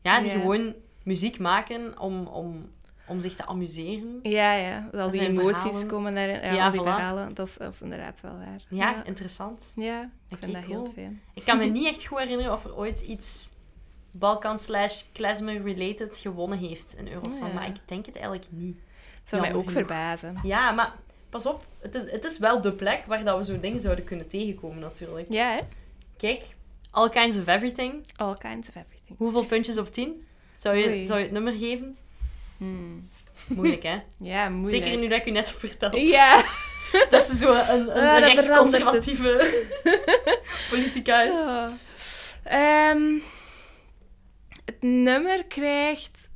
ja, 0.02 0.22
die 0.22 0.32
gewoon 0.32 0.74
muziek 1.04 1.40
maken 1.40 2.00
om, 2.00 2.28
om, 2.28 2.70
om 3.08 3.20
zich 3.20 3.36
te 3.36 3.46
amuseren. 3.46 4.20
Ja, 4.24 4.54
ja. 4.54 4.90
Al 4.94 5.10
die 5.10 5.22
emoties 5.22 5.62
verhalen. 5.62 5.88
komen 5.88 6.16
daarin. 6.16 6.36
Ja, 6.42 6.52
Ja, 6.54 6.66
al 6.66 6.72
die 6.72 6.80
voilà. 6.80 6.84
verhalen. 6.84 7.34
Dat 7.34 7.48
is, 7.48 7.58
dat 7.58 7.74
is 7.74 7.82
inderdaad 7.82 8.22
wel 8.22 8.38
waar. 8.38 8.62
Ja, 8.70 8.90
Ja, 8.90 9.04
interessant. 9.04 9.72
Ja, 9.76 10.10
ik 10.30 10.38
vind 10.38 10.52
dat 10.52 10.64
heel 10.64 10.92
fijn. 10.94 11.22
Ik 11.34 11.44
kan 11.46 11.58
me 11.58 11.66
niet 11.78 11.88
echt 11.88 12.06
goed 12.06 12.18
herinneren 12.20 12.54
of 12.54 12.66
er 12.66 12.76
ooit 12.78 13.02
iets 13.02 13.50
Balkan 14.12 14.60
slash 14.60 15.04
klezmer 15.12 15.62
related 15.64 16.18
gewonnen 16.18 16.58
heeft 16.60 16.96
in 16.98 17.08
Eurosong, 17.08 17.48
Ja. 17.48 17.54
maar 17.54 17.68
ik 17.68 17.76
denk 17.86 18.06
het 18.06 18.16
eigenlijk 18.16 18.46
niet. 18.50 18.78
Het 19.20 19.30
zou 19.30 19.42
mij 19.42 19.54
ook 19.54 19.58
genoeg. 19.58 19.72
verbazen. 19.72 20.40
Ja, 20.44 20.72
maar 20.72 20.94
pas 21.32 21.46
op, 21.46 21.66
het 21.80 21.96
is, 21.96 22.12
het 22.12 22.24
is 22.24 22.38
wel 22.38 22.62
de 22.62 22.72
plek 22.74 23.06
waar 23.06 23.24
dat 23.24 23.38
we 23.38 23.44
zo'n 23.44 23.60
dingen 23.60 23.80
zouden 23.80 24.06
kunnen 24.06 24.28
tegenkomen 24.28 24.80
natuurlijk. 24.80 25.28
Ja, 25.30 25.52
hè? 25.52 25.60
Kijk, 26.18 26.44
All 26.92 27.10
Kinds 27.10 27.38
of 27.38 27.48
Everything. 27.48 27.94
All 28.16 28.38
kinds 28.38 28.68
of 28.68 28.76
everything. 28.76 29.18
Hoeveel 29.18 29.46
puntjes 29.46 29.78
op 29.78 29.92
10? 29.94 30.26
Zou 30.56 30.76
je, 30.78 30.88
Oei. 30.88 31.06
zou 31.06 31.18
je 31.20 31.24
het 31.24 31.34
nummer 31.34 31.54
geven? 31.54 31.98
Hmm. 32.58 33.10
Moeilijk, 33.48 33.84
hè? 33.84 33.98
Ja, 34.32 34.50
moeilijk. 34.50 34.84
Zeker 34.84 35.00
nu 35.00 35.08
dat 35.08 35.20
ik 35.20 35.26
u 35.26 35.32
net 35.32 35.48
heb 35.48 35.60
verteld. 35.60 35.96
Ja. 36.10 36.44
Dat 37.10 37.24
ze 37.24 37.36
zo 37.36 37.54
een, 37.54 37.98
een 37.98 38.04
Ah, 38.04 38.14
dat 38.20 38.24
rechtsconservatieve 38.24 39.64
politica 40.70 41.22
is. 41.22 41.34
Oh. 41.34 41.68
Ehm, 42.44 43.20
het 44.66 44.82
nummer 44.82 45.46
krijgt 45.46 46.30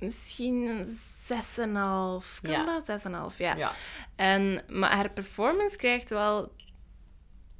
misschien 0.00 0.66
een 0.66 0.84
6,5. 0.84 2.40
Kan 2.42 2.52
Ja. 2.52 2.64
dat? 2.64 2.86
6,5, 3.32 3.38
ja. 3.38 3.56
Ja. 3.56 3.72
En, 4.16 4.62
maar 4.68 4.90
haar 4.90 5.10
performance 5.10 5.76
krijgt 5.76 6.10
wel 6.10 6.52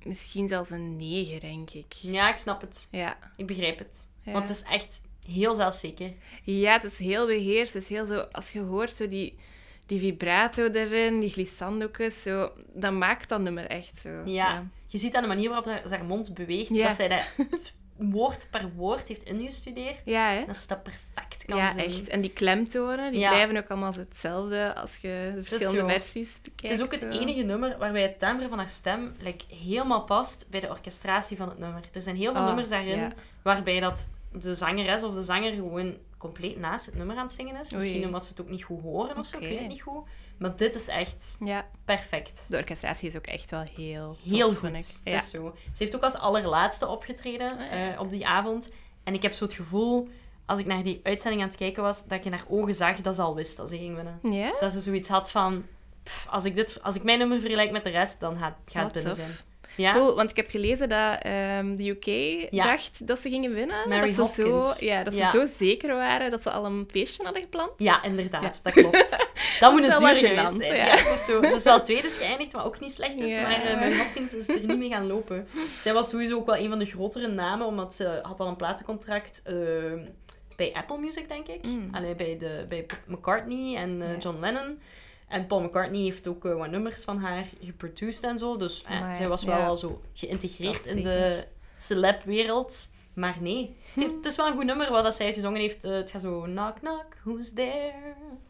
misschien 0.05 0.49
zelfs 0.49 0.71
een 0.71 0.97
9, 0.97 1.41
denk 1.41 1.71
ik. 1.71 1.93
ja, 1.93 2.31
ik 2.31 2.37
snap 2.39 2.61
het. 2.61 2.89
Ja. 2.91 3.17
Ik 3.37 3.47
begrijp 3.47 3.79
het. 3.79 4.13
Ja. 4.23 4.33
Want 4.33 4.49
het 4.49 4.57
is 4.57 4.63
echt 4.63 5.03
heel 5.27 5.55
zelfzeker. 5.55 6.13
Ja, 6.45 6.73
het 6.73 6.85
is 6.85 6.99
heel 6.99 7.27
beheerst. 7.27 7.75
Het 7.75 7.83
is 7.83 7.89
heel 7.89 8.07
zo... 8.07 8.19
Als 8.33 8.53
je 8.53 8.61
hoort 8.61 8.93
zo 8.95 9.09
die, 9.09 9.39
die 9.87 9.99
vibrato 10.01 10.71
erin, 10.71 11.21
die 11.21 11.31
glissando's, 11.31 12.23
zo... 12.23 12.53
Dat 12.75 12.93
maakt 12.93 13.29
dat 13.29 13.41
nummer 13.41 13.67
echt 13.67 13.99
zo. 13.99 14.23
Ja. 14.25 14.67
Je 14.87 14.99
ziet 14.99 15.15
aan 15.15 15.23
de 15.23 15.29
manier 15.29 15.49
waarop 15.49 15.67
haar- 15.67 15.89
ze 15.89 15.95
haar 15.95 16.05
mond 16.05 16.35
beweegt, 16.35 16.75
dat 16.79 16.93
zij 16.93 17.09
dat 17.09 17.31
woord 18.01 18.49
per 18.51 18.71
woord 18.77 19.09
heeft 19.09 19.23
ingestudeerd. 19.23 20.03
Ja? 20.05 20.45
Dat 20.45 20.57
ze 20.57 20.67
dat 20.69 20.83
perfect 20.83 21.45
kan 21.45 21.57
Ja, 21.57 21.71
zingen. 21.71 21.85
echt. 21.85 22.09
En 22.09 22.21
die 22.21 22.31
klemtonen, 22.31 23.11
die 23.13 23.21
Ja. 23.21 23.29
blijven 23.29 23.57
ook 23.57 23.69
allemaal 23.71 23.93
hetzelfde 23.93 24.75
als 24.75 24.97
je 24.97 25.33
de 25.35 25.45
verschillende 25.45 25.93
versies 25.93 26.41
bekijkt. 26.43 26.63
Het 26.63 26.71
is 26.71 26.83
ook 26.83 26.93
het 26.93 27.01
zo. 27.01 27.21
enige 27.21 27.43
nummer 27.43 27.79
waarbij 27.79 28.03
het 28.03 28.19
timbre 28.19 28.49
van 28.49 28.59
haar 28.59 28.71
stem 28.71 29.15
like, 29.19 29.45
helemaal 29.55 30.05
past 30.05 30.47
bij 30.51 30.61
de 30.61 30.69
orchestratie 30.69 31.37
van 31.37 31.49
het 31.49 31.59
nummer. 31.59 31.81
Er 31.93 32.03
zijn 32.03 32.17
heel 32.17 32.33
veel 32.33 32.41
Ah, 32.41 32.47
nummers 32.47 32.69
daarin 32.69 32.99
ja. 32.99 33.13
waarbij 33.43 33.81
dat 33.81 34.15
de 34.33 34.55
zangeres 34.55 35.03
of 35.03 35.15
de 35.15 35.23
zanger 35.23 35.53
gewoon 35.53 35.97
compleet 36.19 36.59
naast 36.59 36.87
het 36.87 36.95
nummer 36.95 37.17
aan 37.17 37.23
het 37.27 37.33
zingen 37.33 37.61
is. 37.61 37.73
Misschien 37.73 37.97
Oei. 37.97 38.07
omdat 38.07 38.25
ze 38.25 38.31
het 38.31 38.41
ook 38.41 38.49
niet 38.49 38.63
goed 38.65 38.83
horen 38.83 39.19
of 39.19 39.27
zo, 39.27 39.37
ik 39.37 39.43
weet 39.49 39.59
het 39.59 39.69
niet 39.69 39.83
goed. 39.83 40.05
Maar 40.41 40.57
dit 40.57 40.75
is 40.75 40.89
echt 40.89 41.37
Ja, 41.45 41.67
perfect. 41.85 42.47
de 42.49 42.57
orchestratie 42.57 43.09
is 43.09 43.17
ook 43.17 43.27
echt 43.27 43.51
wel 43.51 43.63
heel 43.77 44.17
Heel 44.25 44.49
tof, 44.49 44.59
goed. 44.59 44.71
vind 44.71 44.81
ik. 44.81 44.87
Het 45.05 45.13
Ja. 45.13 45.17
is 45.17 45.31
zo. 45.31 45.55
Ze 45.73 45.83
heeft 45.83 45.95
ook 45.97 46.03
als 46.03 46.15
allerlaatste 46.15 46.87
opgetreden 46.87 47.59
Ah, 47.59 47.93
eh, 47.93 48.01
op 48.01 48.11
die 48.11 48.27
avond. 48.27 48.73
En 49.05 49.15
ik 49.15 49.23
heb 49.23 49.33
zo 49.33 49.45
het 49.45 49.53
gevoel, 49.53 50.09
als 50.47 50.59
ik 50.59 50.67
naar 50.67 50.83
die 50.83 51.01
uitzending 51.03 51.43
aan 51.43 51.49
het 51.49 51.57
kijken 51.57 51.83
was, 51.83 52.03
dat 52.07 52.19
ik 52.19 52.25
in 52.25 52.33
haar 52.33 52.45
ogen 52.49 52.75
zag 52.75 52.97
dat 53.01 53.15
ze 53.15 53.23
al 53.23 53.35
wist 53.35 53.57
dat 53.57 53.69
ze 53.69 53.77
ging 53.79 53.95
winnen. 53.95 54.19
Ja? 54.23 54.53
Dat 54.61 54.73
ze 54.73 54.81
zoiets 54.81 55.09
had 55.09 55.31
van... 55.31 55.67
pff, 56.03 56.27
als, 56.31 56.45
ik 56.45 56.55
dit, 56.55 56.83
als 56.83 56.95
ik 56.97 57.03
mijn 57.03 57.19
nummer 57.19 57.41
vergelijk 57.41 57.71
met 57.71 57.85
de 57.85 57.91
rest, 57.91 58.21
dan 58.21 58.39
gaat, 58.39 58.55
gaat 58.67 58.85
het 58.85 58.93
binnen 58.93 59.13
tof. 59.17 59.25
zijn. 59.25 59.37
Ja? 59.81 59.93
Cool, 59.95 60.15
want 60.15 60.31
ik 60.31 60.37
heb 60.37 60.51
gelezen 60.51 60.89
dat 60.89 61.19
ehm, 61.23 61.75
de 61.77 61.89
UK 61.89 62.05
Ja. 62.51 62.65
dacht 62.65 63.07
dat 63.07 63.19
ze 63.19 63.29
gingen 63.29 63.55
winnen. 63.55 63.89
Mary 63.89 64.15
dat 64.15 64.35
ze, 64.35 64.43
zo, 64.43 64.85
ja, 64.87 65.03
dat 65.05 65.15
ze 65.15 65.29
zo 65.33 65.47
zeker 65.47 65.95
waren 65.95 66.31
dat 66.31 66.43
ze 66.43 66.51
al 66.51 66.67
een 66.67 66.89
feestje 66.91 67.23
hadden 67.25 67.43
gepland. 67.43 67.71
Ja, 67.77 68.03
inderdaad. 68.03 68.61
Dat 68.63 68.73
klopt. 68.73 69.29
Dat 69.61 69.73
moet 69.73 69.85
een 69.85 69.93
zuur 69.93 70.15
zijn. 70.17 70.35
ja. 70.35 70.75
Ja. 70.75 70.97
het 70.97 71.19
is 71.19 71.25
zo. 71.25 71.43
Ze 71.43 71.55
is 71.55 71.65
wel 71.65 71.81
tweede 71.81 72.09
geëindigd, 72.09 72.53
wat 72.53 72.65
ook 72.65 72.81
niet 72.81 72.93
slecht 72.93 73.17
is. 73.21 73.41
Maar 73.43 73.67
uh, 73.67 73.75
Mary 73.75 73.97
Hopkins 73.97 74.35
is 74.35 74.49
er 74.49 74.61
niet 74.65 74.79
mee 74.79 74.89
gaan 74.89 75.07
lopen. 75.07 75.49
Zij 75.81 75.93
was 75.93 76.09
sowieso 76.09 76.37
ook 76.37 76.47
wel 76.47 76.57
een 76.57 76.69
van 76.69 76.79
de 76.79 76.85
grotere 76.87 77.29
namen, 77.29 77.67
omdat 77.67 77.95
ze 77.95 78.19
had 78.23 78.41
al 78.41 78.47
een 78.49 78.57
platencontract 78.57 79.43
eh, 79.45 79.55
bij 80.57 80.73
Apple 80.75 80.99
Music, 80.99 81.29
denk 81.29 81.49
ik. 81.49 81.65
Mm. 81.67 81.89
Allee, 81.93 82.15
bij, 82.15 82.39
de, 82.39 82.65
bij 82.69 82.87
McCartney 83.07 83.77
en 83.77 84.03
eh. 84.03 84.19
John 84.19 84.39
Lennon. 84.41 84.79
En 85.31 85.47
Paul 85.47 85.61
McCartney 85.61 86.01
heeft 86.01 86.29
ook 86.29 86.45
eh, 86.45 86.57
wat 86.57 86.71
nummers 86.71 87.05
van 87.05 87.19
haar 87.19 87.45
geproduced 87.63 88.25
en 88.25 88.39
zo. 88.39 88.57
Dus 88.57 88.83
eh, 88.85 89.15
zij 89.15 89.29
was 89.29 89.45
wel 89.45 89.57
ja. 89.59 89.67
al 89.67 89.77
zo 89.77 90.01
geïntegreerd 90.15 90.85
in 90.87 91.03
de 91.03 91.45
celeb-wereld. 91.77 92.91
Maar 93.15 93.37
nee, 93.41 93.77
het, 93.95 94.03
heeft- 94.03 94.15
het 94.15 94.27
is 94.27 94.37
wel 94.37 94.47
een 94.47 94.53
goed 94.57 94.65
nummer 94.65 94.91
wat 94.91 95.03
dat 95.03 95.15
zij 95.15 95.33
gezongen 95.33 95.61
heeft. 95.61 95.85
Eh, 95.85 95.93
het 95.93 96.11
gaat 96.11 96.21
zo 96.21 96.41
knock 96.41 96.75
knock, 96.79 97.07
who's 97.25 97.53
there? 97.53 97.93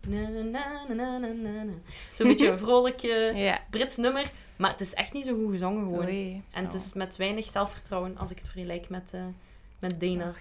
Na, 0.08 0.28
na, 0.28 0.42
na, 0.42 0.94
na, 0.94 1.18
na, 1.18 1.28
na, 1.32 1.62
na. 1.62 1.72
Zo'n 2.12 2.28
beetje 2.28 2.48
een 2.48 2.58
vrolijk 2.66 3.00
Ja. 3.34 3.60
Brits 3.70 3.96
nummer. 3.96 4.30
Maar 4.56 4.70
het 4.70 4.80
is 4.80 4.94
echt 4.94 5.12
niet 5.12 5.24
zo 5.26 5.34
goed 5.34 5.50
gezongen 5.50 5.82
gewoon. 5.84 6.04
Oei. 6.06 6.42
En 6.50 6.64
het 6.64 6.74
is 6.74 6.92
met 6.92 7.16
weinig 7.16 7.48
zelfvertrouwen 7.48 8.16
als 8.18 8.30
ik 8.30 8.38
het 8.38 8.48
vergelijk 8.48 8.88
met, 8.88 9.10
eh, 9.14 9.20
met 9.78 10.00
Dana. 10.00 10.32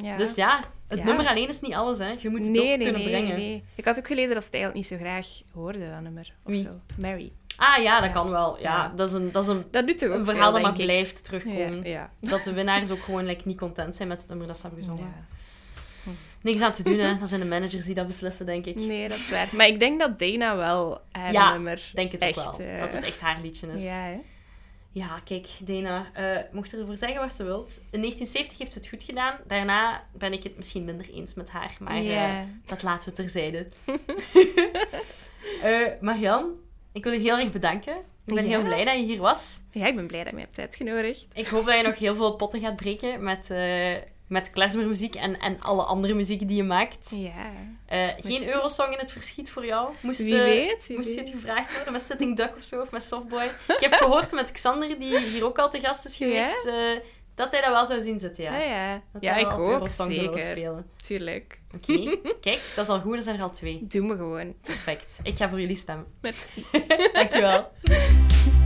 Ja. 0.00 0.16
Dus 0.16 0.34
ja, 0.34 0.60
het 0.88 0.98
Ja. 0.98 1.04
nummer 1.04 1.26
alleen 1.26 1.48
is 1.48 1.60
niet 1.60 1.74
alles. 1.74 1.98
Hè. 1.98 2.14
Je 2.18 2.28
moet 2.28 2.44
het 2.44 2.48
nee, 2.52 2.60
ook 2.60 2.66
nee, 2.66 2.76
kunnen 2.78 3.00
nee, 3.02 3.10
brengen. 3.10 3.36
nee. 3.36 3.64
Ik 3.74 3.84
had 3.84 3.98
ook 3.98 4.06
gelezen 4.06 4.34
dat 4.34 4.42
ze 4.42 4.48
het 4.48 4.54
eigenlijk 4.54 4.90
niet 4.90 4.98
zo 5.00 5.04
graag 5.06 5.26
hoorde, 5.54 5.78
dat 5.90 6.00
nummer. 6.00 6.32
Of 6.44 6.52
Wie? 6.52 6.62
zo. 6.62 6.70
Mary. 6.98 7.32
Ah 7.56 7.82
ja, 7.82 7.96
dat 8.00 8.08
Ja. 8.08 8.12
kan 8.14 8.30
wel. 8.30 8.58
Ja. 8.60 8.92
Dat 8.96 9.08
is 9.08 9.14
een, 9.14 9.32
dat 9.32 9.42
is 9.42 9.48
een, 9.48 9.64
Dat 9.70 9.86
doet 9.86 9.98
toch 9.98 10.08
ook 10.08 10.14
een 10.18 10.24
veel, 10.24 10.32
verhaal 10.34 10.52
dat 10.52 10.62
maar 10.62 10.78
ik. 10.78 10.84
blijft 10.84 11.24
terugkomen. 11.24 11.84
Dat 12.20 12.44
de 12.44 12.52
winnaars 12.52 12.90
ook 12.90 13.02
gewoon 13.02 13.24
like, 13.26 13.42
niet 13.44 13.58
content 13.58 13.96
zijn 13.96 14.08
met 14.08 14.20
het 14.20 14.28
nummer 14.28 14.46
dat 14.46 14.56
ze 14.58 14.66
hebben 14.66 14.84
gezongen. 14.84 15.04
Ja. 15.04 15.24
Niks 16.42 16.60
aan 16.60 16.72
te 16.72 16.82
doen, 16.82 16.98
hè. 16.98 17.16
Dat 17.18 17.28
zijn 17.28 17.40
de 17.40 17.46
managers 17.46 17.84
die 17.84 17.94
dat 17.94 18.06
beslissen, 18.06 18.46
denk 18.46 18.66
ik. 18.66 18.76
Nee, 18.76 19.08
dat 19.08 19.18
is 19.18 19.30
waar. 19.30 19.48
Maar 19.52 19.66
ik 19.66 19.78
denk 19.80 20.00
dat 20.00 20.18
Dana 20.18 20.56
wel 20.56 21.00
haar 21.12 21.52
nummer 21.52 21.90
denk 21.94 22.12
het 22.12 22.20
echt... 22.20 22.46
ook 22.46 22.56
wel. 22.56 22.66
eh, 22.66 22.80
Dat 22.80 22.92
het 22.92 23.04
echt 23.04 23.20
haar 23.20 23.40
liedje 23.42 23.66
is. 23.72 23.82
Ja, 23.82 24.00
hè? 24.02 24.16
Ja, 24.96 25.20
kijk, 25.24 25.46
Dana, 25.60 26.10
eh, 26.12 26.38
mocht 26.52 26.72
ervoor 26.74 26.96
zeggen 26.96 27.20
wat 27.20 27.34
ze 27.34 27.44
wilt. 27.44 27.80
In 27.90 28.00
1970 28.00 28.58
heeft 28.58 28.72
ze 28.72 28.78
het 28.78 28.88
goed 28.88 29.02
gedaan. 29.02 29.38
Daarna 29.46 30.04
ben 30.12 30.32
ik 30.32 30.42
het 30.42 30.56
misschien 30.56 30.84
minder 30.84 31.10
eens 31.10 31.34
met 31.34 31.48
haar. 31.50 31.76
Maar 31.80 31.94
eh, 31.94 32.38
dat 32.64 32.82
laten 32.82 33.08
we 33.08 33.14
terzijde. 33.14 33.66
Eh 35.62 35.86
Marian, 36.00 36.52
ik 36.92 37.04
wil 37.04 37.12
je 37.12 37.18
heel 37.18 37.38
erg 37.38 37.52
bedanken. 37.52 37.96
Ik 38.26 38.34
ben 38.34 38.42
Ja. 38.42 38.48
heel 38.48 38.62
blij 38.62 38.84
dat 38.84 38.96
je 38.96 39.02
hier 39.04 39.20
was. 39.20 39.60
Ja, 39.70 39.86
ik 39.86 39.94
ben 39.94 40.06
blij 40.06 40.20
dat 40.20 40.28
je 40.30 40.34
me 40.34 40.40
hebt 40.44 40.58
uitgenodigd. 40.58 41.26
Ik 41.32 41.46
hoop 41.46 41.66
dat 41.66 41.76
je 41.76 41.82
nog 41.82 41.98
heel 41.98 42.14
veel 42.14 42.36
potten 42.36 42.60
gaat 42.60 42.76
breken 42.76 43.22
met, 43.22 43.50
met 44.26 44.50
klezmermuziek 44.50 45.14
en, 45.14 45.40
en 45.40 45.60
alle 45.60 45.82
andere 45.82 46.14
muziek 46.14 46.48
die 46.48 46.56
je 46.56 46.62
maakt. 46.62 47.10
Ja. 47.16 47.50
Eh, 47.86 48.08
geen. 48.16 48.48
Eurosong 48.48 48.92
in 48.92 48.98
het 48.98 49.12
verschiet 49.12 49.50
voor 49.50 49.66
jou. 49.66 49.94
Moest, 50.00 50.22
Wie 50.22 50.38
eh, 50.38 50.44
weet, 50.44 50.86
wie 50.86 50.96
Moest 50.96 51.12
je 51.12 51.20
het 51.20 51.28
gevraagd 51.28 51.74
worden 51.74 51.92
met 51.92 52.02
Sitting 52.02 52.36
Duck 52.36 52.56
of 52.56 52.62
zo, 52.62 52.80
of 52.80 52.90
met 52.90 53.02
Softboy? 53.02 53.44
Ik 53.66 53.76
heb 53.80 53.92
gehoord 53.92 54.32
met 54.32 54.52
Xander, 54.52 54.98
die 54.98 55.18
hier 55.18 55.44
ook 55.44 55.58
al 55.58 55.70
te 55.70 55.80
gast 55.80 56.04
is 56.04 56.16
geweest, 56.16 56.66
eh, 56.66 56.74
dat 57.34 57.52
hij 57.52 57.60
dat 57.60 57.70
wel 57.70 57.86
zou 57.86 58.00
zien 58.00 58.18
zitten, 58.18 58.44
ja. 58.44 58.58
Ja, 58.58 58.64
ja. 58.64 59.02
Dat 59.12 59.22
ja 59.22 59.36
ik 59.36 59.52
ook, 59.52 59.70
Eurosong 59.70 60.14
zeker. 60.14 60.40
spelen. 60.40 60.90
Tuurlijk. 60.96 61.60
Oké, 61.74 62.16
kijk, 62.40 62.60
dat 62.74 62.84
is 62.84 62.90
al 62.90 63.00
goed, 63.00 63.16
er 63.16 63.22
zijn 63.22 63.36
er 63.36 63.42
al 63.42 63.50
twee. 63.50 63.86
Doe 63.88 64.06
me 64.06 64.16
gewoon. 64.16 64.54
Perfect. 64.60 65.20
Ik 65.22 65.36
ga 65.36 65.48
voor 65.48 65.60
jullie 65.60 65.76
stemmen. 65.76 66.06
Merci. 66.20 66.64
Dankjewel. 67.12 67.70